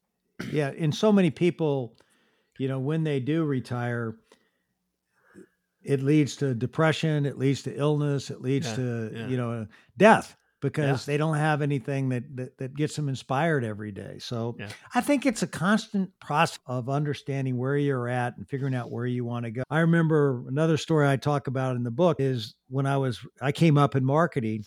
Yeah, 0.50 0.72
and 0.76 0.94
so 0.94 1.12
many 1.12 1.30
people, 1.30 1.96
you 2.58 2.68
know, 2.68 2.78
when 2.78 3.04
they 3.04 3.20
do 3.20 3.44
retire, 3.44 4.16
it 5.82 6.02
leads 6.02 6.36
to 6.36 6.54
depression, 6.54 7.26
it 7.26 7.38
leads 7.38 7.62
to 7.62 7.76
illness, 7.76 8.30
it 8.30 8.40
leads 8.40 8.68
yeah, 8.68 8.76
to, 8.76 9.26
you 9.28 9.36
know, 9.36 9.66
death 9.96 10.36
because 10.62 11.06
yeah. 11.06 11.12
they 11.12 11.18
don't 11.18 11.36
have 11.36 11.60
anything 11.60 12.08
that, 12.10 12.36
that, 12.36 12.56
that 12.56 12.74
gets 12.74 12.96
them 12.96 13.08
inspired 13.08 13.64
every 13.64 13.92
day. 13.92 14.16
So 14.20 14.56
yeah. 14.58 14.68
I 14.94 15.02
think 15.02 15.26
it's 15.26 15.42
a 15.42 15.46
constant 15.46 16.10
process 16.20 16.60
of 16.66 16.88
understanding 16.88 17.58
where 17.58 17.76
you're 17.76 18.08
at 18.08 18.38
and 18.38 18.48
figuring 18.48 18.74
out 18.74 18.90
where 18.90 19.04
you 19.04 19.24
want 19.24 19.44
to 19.44 19.50
go. 19.50 19.64
I 19.68 19.80
remember 19.80 20.44
another 20.48 20.76
story 20.78 21.08
I 21.08 21.16
talk 21.16 21.48
about 21.48 21.76
in 21.76 21.82
the 21.82 21.90
book 21.90 22.20
is 22.20 22.54
when 22.68 22.86
I 22.86 22.96
was 22.96 23.20
I 23.42 23.52
came 23.52 23.76
up 23.76 23.96
in 23.96 24.04
marketing 24.04 24.64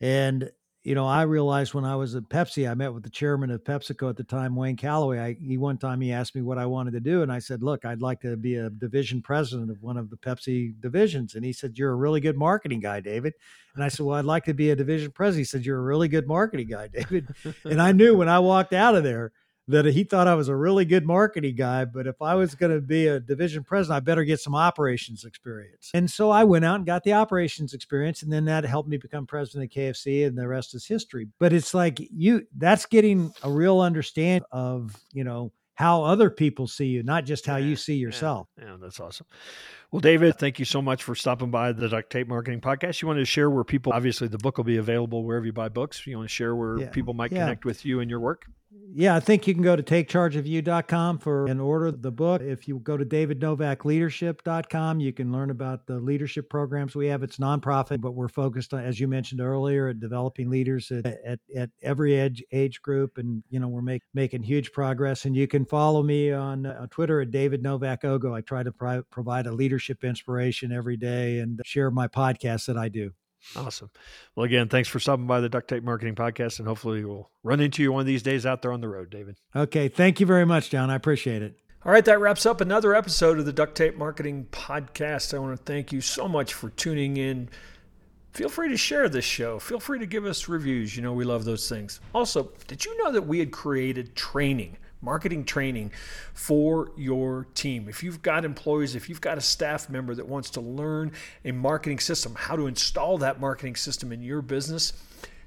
and 0.00 0.50
you 0.84 0.94
know, 0.94 1.06
I 1.06 1.22
realized 1.22 1.74
when 1.74 1.84
I 1.84 1.96
was 1.96 2.14
at 2.14 2.28
Pepsi, 2.28 2.70
I 2.70 2.74
met 2.74 2.94
with 2.94 3.02
the 3.02 3.10
chairman 3.10 3.50
of 3.50 3.64
PepsiCo 3.64 4.08
at 4.08 4.16
the 4.16 4.24
time, 4.24 4.54
Wayne 4.54 4.76
Calloway. 4.76 5.18
I, 5.18 5.36
he 5.40 5.58
one 5.58 5.76
time 5.76 6.00
he 6.00 6.12
asked 6.12 6.34
me 6.34 6.42
what 6.42 6.56
I 6.56 6.66
wanted 6.66 6.92
to 6.92 7.00
do, 7.00 7.22
and 7.22 7.32
I 7.32 7.40
said, 7.40 7.62
"Look, 7.62 7.84
I'd 7.84 8.00
like 8.00 8.20
to 8.20 8.36
be 8.36 8.54
a 8.54 8.70
division 8.70 9.20
president 9.20 9.70
of 9.70 9.82
one 9.82 9.96
of 9.96 10.08
the 10.08 10.16
Pepsi 10.16 10.80
divisions." 10.80 11.34
And 11.34 11.44
he 11.44 11.52
said, 11.52 11.76
"You're 11.76 11.92
a 11.92 11.96
really 11.96 12.20
good 12.20 12.36
marketing 12.36 12.80
guy, 12.80 13.00
David." 13.00 13.34
And 13.74 13.82
I 13.82 13.88
said, 13.88 14.06
"Well, 14.06 14.16
I'd 14.16 14.24
like 14.24 14.44
to 14.44 14.54
be 14.54 14.70
a 14.70 14.76
division 14.76 15.10
president." 15.10 15.40
He 15.40 15.44
said, 15.44 15.66
"You're 15.66 15.78
a 15.78 15.82
really 15.82 16.08
good 16.08 16.28
marketing 16.28 16.68
guy, 16.68 16.88
David." 16.92 17.26
and 17.64 17.82
I 17.82 17.92
knew 17.92 18.16
when 18.16 18.28
I 18.28 18.38
walked 18.38 18.72
out 18.72 18.94
of 18.94 19.02
there 19.02 19.32
that 19.68 19.84
he 19.84 20.02
thought 20.02 20.26
I 20.26 20.34
was 20.34 20.48
a 20.48 20.56
really 20.56 20.84
good 20.86 21.06
marketing 21.06 21.54
guy, 21.54 21.84
but 21.84 22.06
if 22.06 22.20
I 22.22 22.34
was 22.34 22.54
going 22.54 22.74
to 22.74 22.80
be 22.80 23.06
a 23.06 23.20
division 23.20 23.62
president, 23.62 23.98
I 23.98 24.00
better 24.00 24.24
get 24.24 24.40
some 24.40 24.54
operations 24.54 25.24
experience. 25.24 25.90
And 25.92 26.10
so 26.10 26.30
I 26.30 26.44
went 26.44 26.64
out 26.64 26.76
and 26.76 26.86
got 26.86 27.04
the 27.04 27.12
operations 27.12 27.74
experience, 27.74 28.22
and 28.22 28.32
then 28.32 28.46
that 28.46 28.64
helped 28.64 28.88
me 28.88 28.96
become 28.96 29.26
president 29.26 29.70
of 29.70 29.76
KFC, 29.76 30.26
and 30.26 30.36
the 30.36 30.48
rest 30.48 30.74
is 30.74 30.86
history. 30.86 31.28
But 31.38 31.52
it's 31.52 31.74
like 31.74 32.00
you 32.00 32.46
that's 32.56 32.86
getting 32.86 33.32
a 33.42 33.50
real 33.50 33.80
understanding 33.80 34.46
of, 34.50 34.96
you 35.12 35.24
know, 35.24 35.52
how 35.74 36.02
other 36.02 36.28
people 36.28 36.66
see 36.66 36.86
you, 36.86 37.04
not 37.04 37.24
just 37.24 37.46
how 37.46 37.56
yeah, 37.56 37.66
you 37.66 37.76
see 37.76 37.94
yourself. 37.94 38.48
Yeah, 38.58 38.64
yeah, 38.64 38.76
that's 38.80 38.98
awesome. 38.98 39.26
Well, 39.92 40.00
David, 40.00 40.36
thank 40.36 40.58
you 40.58 40.64
so 40.64 40.82
much 40.82 41.04
for 41.04 41.14
stopping 41.14 41.52
by 41.52 41.70
the 41.70 41.88
Duct 41.88 42.10
Tape 42.10 42.26
Marketing 42.26 42.60
Podcast. 42.60 43.00
You 43.00 43.06
want 43.06 43.20
to 43.20 43.24
share 43.24 43.48
where 43.48 43.62
people, 43.62 43.92
obviously, 43.92 44.26
the 44.26 44.38
book 44.38 44.56
will 44.56 44.64
be 44.64 44.78
available 44.78 45.22
wherever 45.24 45.46
you 45.46 45.52
buy 45.52 45.68
books. 45.68 46.04
You 46.04 46.16
want 46.16 46.28
to 46.28 46.34
share 46.34 46.56
where 46.56 46.80
yeah, 46.80 46.88
people 46.88 47.14
might 47.14 47.28
connect 47.28 47.64
with 47.64 47.84
you 47.84 48.00
and 48.00 48.10
your 48.10 48.18
work? 48.18 48.46
Yeah, 48.94 49.14
I 49.14 49.20
think 49.20 49.46
you 49.46 49.54
can 49.54 49.62
go 49.62 49.76
to 49.76 49.82
takechargeofyou.com 49.82 51.18
for 51.18 51.46
and 51.46 51.60
order 51.60 51.92
the 51.92 52.10
book. 52.10 52.42
If 52.42 52.66
you 52.66 52.78
go 52.78 52.96
to 52.96 53.04
davidnovakleadership.com, 53.04 55.00
you 55.00 55.12
can 55.12 55.30
learn 55.30 55.50
about 55.50 55.86
the 55.86 55.98
leadership 55.98 56.48
programs 56.48 56.96
we 56.96 57.06
have. 57.06 57.22
It's 57.22 57.36
nonprofit, 57.36 58.00
but 58.00 58.12
we're 58.12 58.28
focused 58.28 58.74
on, 58.74 58.80
as 58.80 58.98
you 58.98 59.06
mentioned 59.06 59.40
earlier, 59.40 59.88
at 59.88 60.00
developing 60.00 60.50
leaders 60.50 60.90
at, 60.90 61.06
at, 61.24 61.38
at 61.54 61.70
every 61.82 62.14
age 62.14 62.42
age 62.50 62.82
group. 62.82 63.18
And, 63.18 63.44
you 63.50 63.60
know, 63.60 63.68
we're 63.68 63.82
make, 63.82 64.02
making 64.14 64.42
huge 64.42 64.72
progress. 64.72 65.26
And 65.26 65.36
you 65.36 65.46
can 65.46 65.64
follow 65.64 66.02
me 66.02 66.32
on 66.32 66.66
uh, 66.66 66.86
Twitter 66.90 67.20
at 67.20 67.30
David 67.30 67.62
Novak 67.62 68.02
Ogo. 68.02 68.34
I 68.34 68.40
try 68.40 68.62
to 68.62 68.72
pri- 68.72 69.02
provide 69.10 69.46
a 69.46 69.52
leadership 69.52 70.02
inspiration 70.02 70.72
every 70.72 70.96
day 70.96 71.38
and 71.38 71.60
share 71.64 71.90
my 71.90 72.08
podcast 72.08 72.66
that 72.66 72.76
I 72.76 72.88
do. 72.88 73.12
Awesome. 73.56 73.90
Well, 74.34 74.44
again, 74.44 74.68
thanks 74.68 74.88
for 74.88 75.00
stopping 75.00 75.26
by 75.26 75.40
the 75.40 75.48
Duct 75.48 75.68
Tape 75.68 75.82
Marketing 75.82 76.14
Podcast, 76.14 76.58
and 76.58 76.68
hopefully 76.68 77.04
we'll 77.04 77.30
run 77.42 77.60
into 77.60 77.82
you 77.82 77.92
one 77.92 78.00
of 78.00 78.06
these 78.06 78.22
days 78.22 78.44
out 78.44 78.62
there 78.62 78.72
on 78.72 78.80
the 78.80 78.88
road, 78.88 79.10
David. 79.10 79.36
Okay. 79.56 79.88
Thank 79.88 80.20
you 80.20 80.26
very 80.26 80.44
much, 80.44 80.70
John. 80.70 80.90
I 80.90 80.94
appreciate 80.94 81.42
it. 81.42 81.56
All 81.84 81.92
right, 81.92 82.04
that 82.04 82.18
wraps 82.20 82.44
up 82.44 82.60
another 82.60 82.94
episode 82.94 83.38
of 83.38 83.46
the 83.46 83.52
Duct 83.52 83.76
Tape 83.76 83.96
Marketing 83.96 84.46
Podcast. 84.50 85.32
I 85.32 85.38
want 85.38 85.56
to 85.56 85.62
thank 85.64 85.92
you 85.92 86.00
so 86.00 86.28
much 86.28 86.52
for 86.52 86.70
tuning 86.70 87.16
in. 87.16 87.48
Feel 88.32 88.48
free 88.48 88.68
to 88.68 88.76
share 88.76 89.08
this 89.08 89.24
show. 89.24 89.58
Feel 89.58 89.80
free 89.80 89.98
to 90.00 90.06
give 90.06 90.26
us 90.26 90.48
reviews. 90.48 90.96
You 90.96 91.02
know, 91.02 91.12
we 91.12 91.24
love 91.24 91.44
those 91.44 91.68
things. 91.68 92.00
Also, 92.14 92.52
did 92.66 92.84
you 92.84 93.02
know 93.02 93.12
that 93.12 93.26
we 93.26 93.38
had 93.38 93.52
created 93.52 94.14
training? 94.14 94.76
Marketing 95.00 95.44
training 95.44 95.92
for 96.34 96.92
your 96.96 97.46
team. 97.54 97.88
If 97.88 98.02
you've 98.02 98.22
got 98.22 98.44
employees, 98.44 98.94
if 98.94 99.08
you've 99.08 99.20
got 99.20 99.38
a 99.38 99.40
staff 99.40 99.88
member 99.88 100.14
that 100.14 100.26
wants 100.26 100.50
to 100.50 100.60
learn 100.60 101.12
a 101.44 101.52
marketing 101.52 101.98
system, 101.98 102.34
how 102.34 102.56
to 102.56 102.66
install 102.66 103.18
that 103.18 103.40
marketing 103.40 103.76
system 103.76 104.12
in 104.12 104.22
your 104.22 104.42
business, 104.42 104.92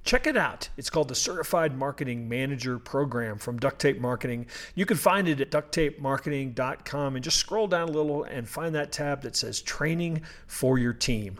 check 0.03 0.27
it 0.27 0.37
out. 0.37 0.69
It's 0.77 0.89
called 0.89 1.07
the 1.07 1.15
Certified 1.15 1.77
Marketing 1.77 2.27
Manager 2.27 2.79
Program 2.79 3.37
from 3.37 3.57
Duct 3.57 3.79
Tape 3.79 3.99
Marketing. 3.99 4.47
You 4.75 4.85
can 4.85 4.97
find 4.97 5.27
it 5.27 5.41
at 5.41 5.51
ducttapemarketing.com 5.51 7.15
and 7.15 7.23
just 7.23 7.37
scroll 7.37 7.67
down 7.67 7.89
a 7.89 7.91
little 7.91 8.23
and 8.23 8.47
find 8.47 8.73
that 8.75 8.91
tab 8.91 9.21
that 9.21 9.35
says 9.35 9.61
Training 9.61 10.21
for 10.47 10.77
Your 10.77 10.93
Team. 10.93 11.39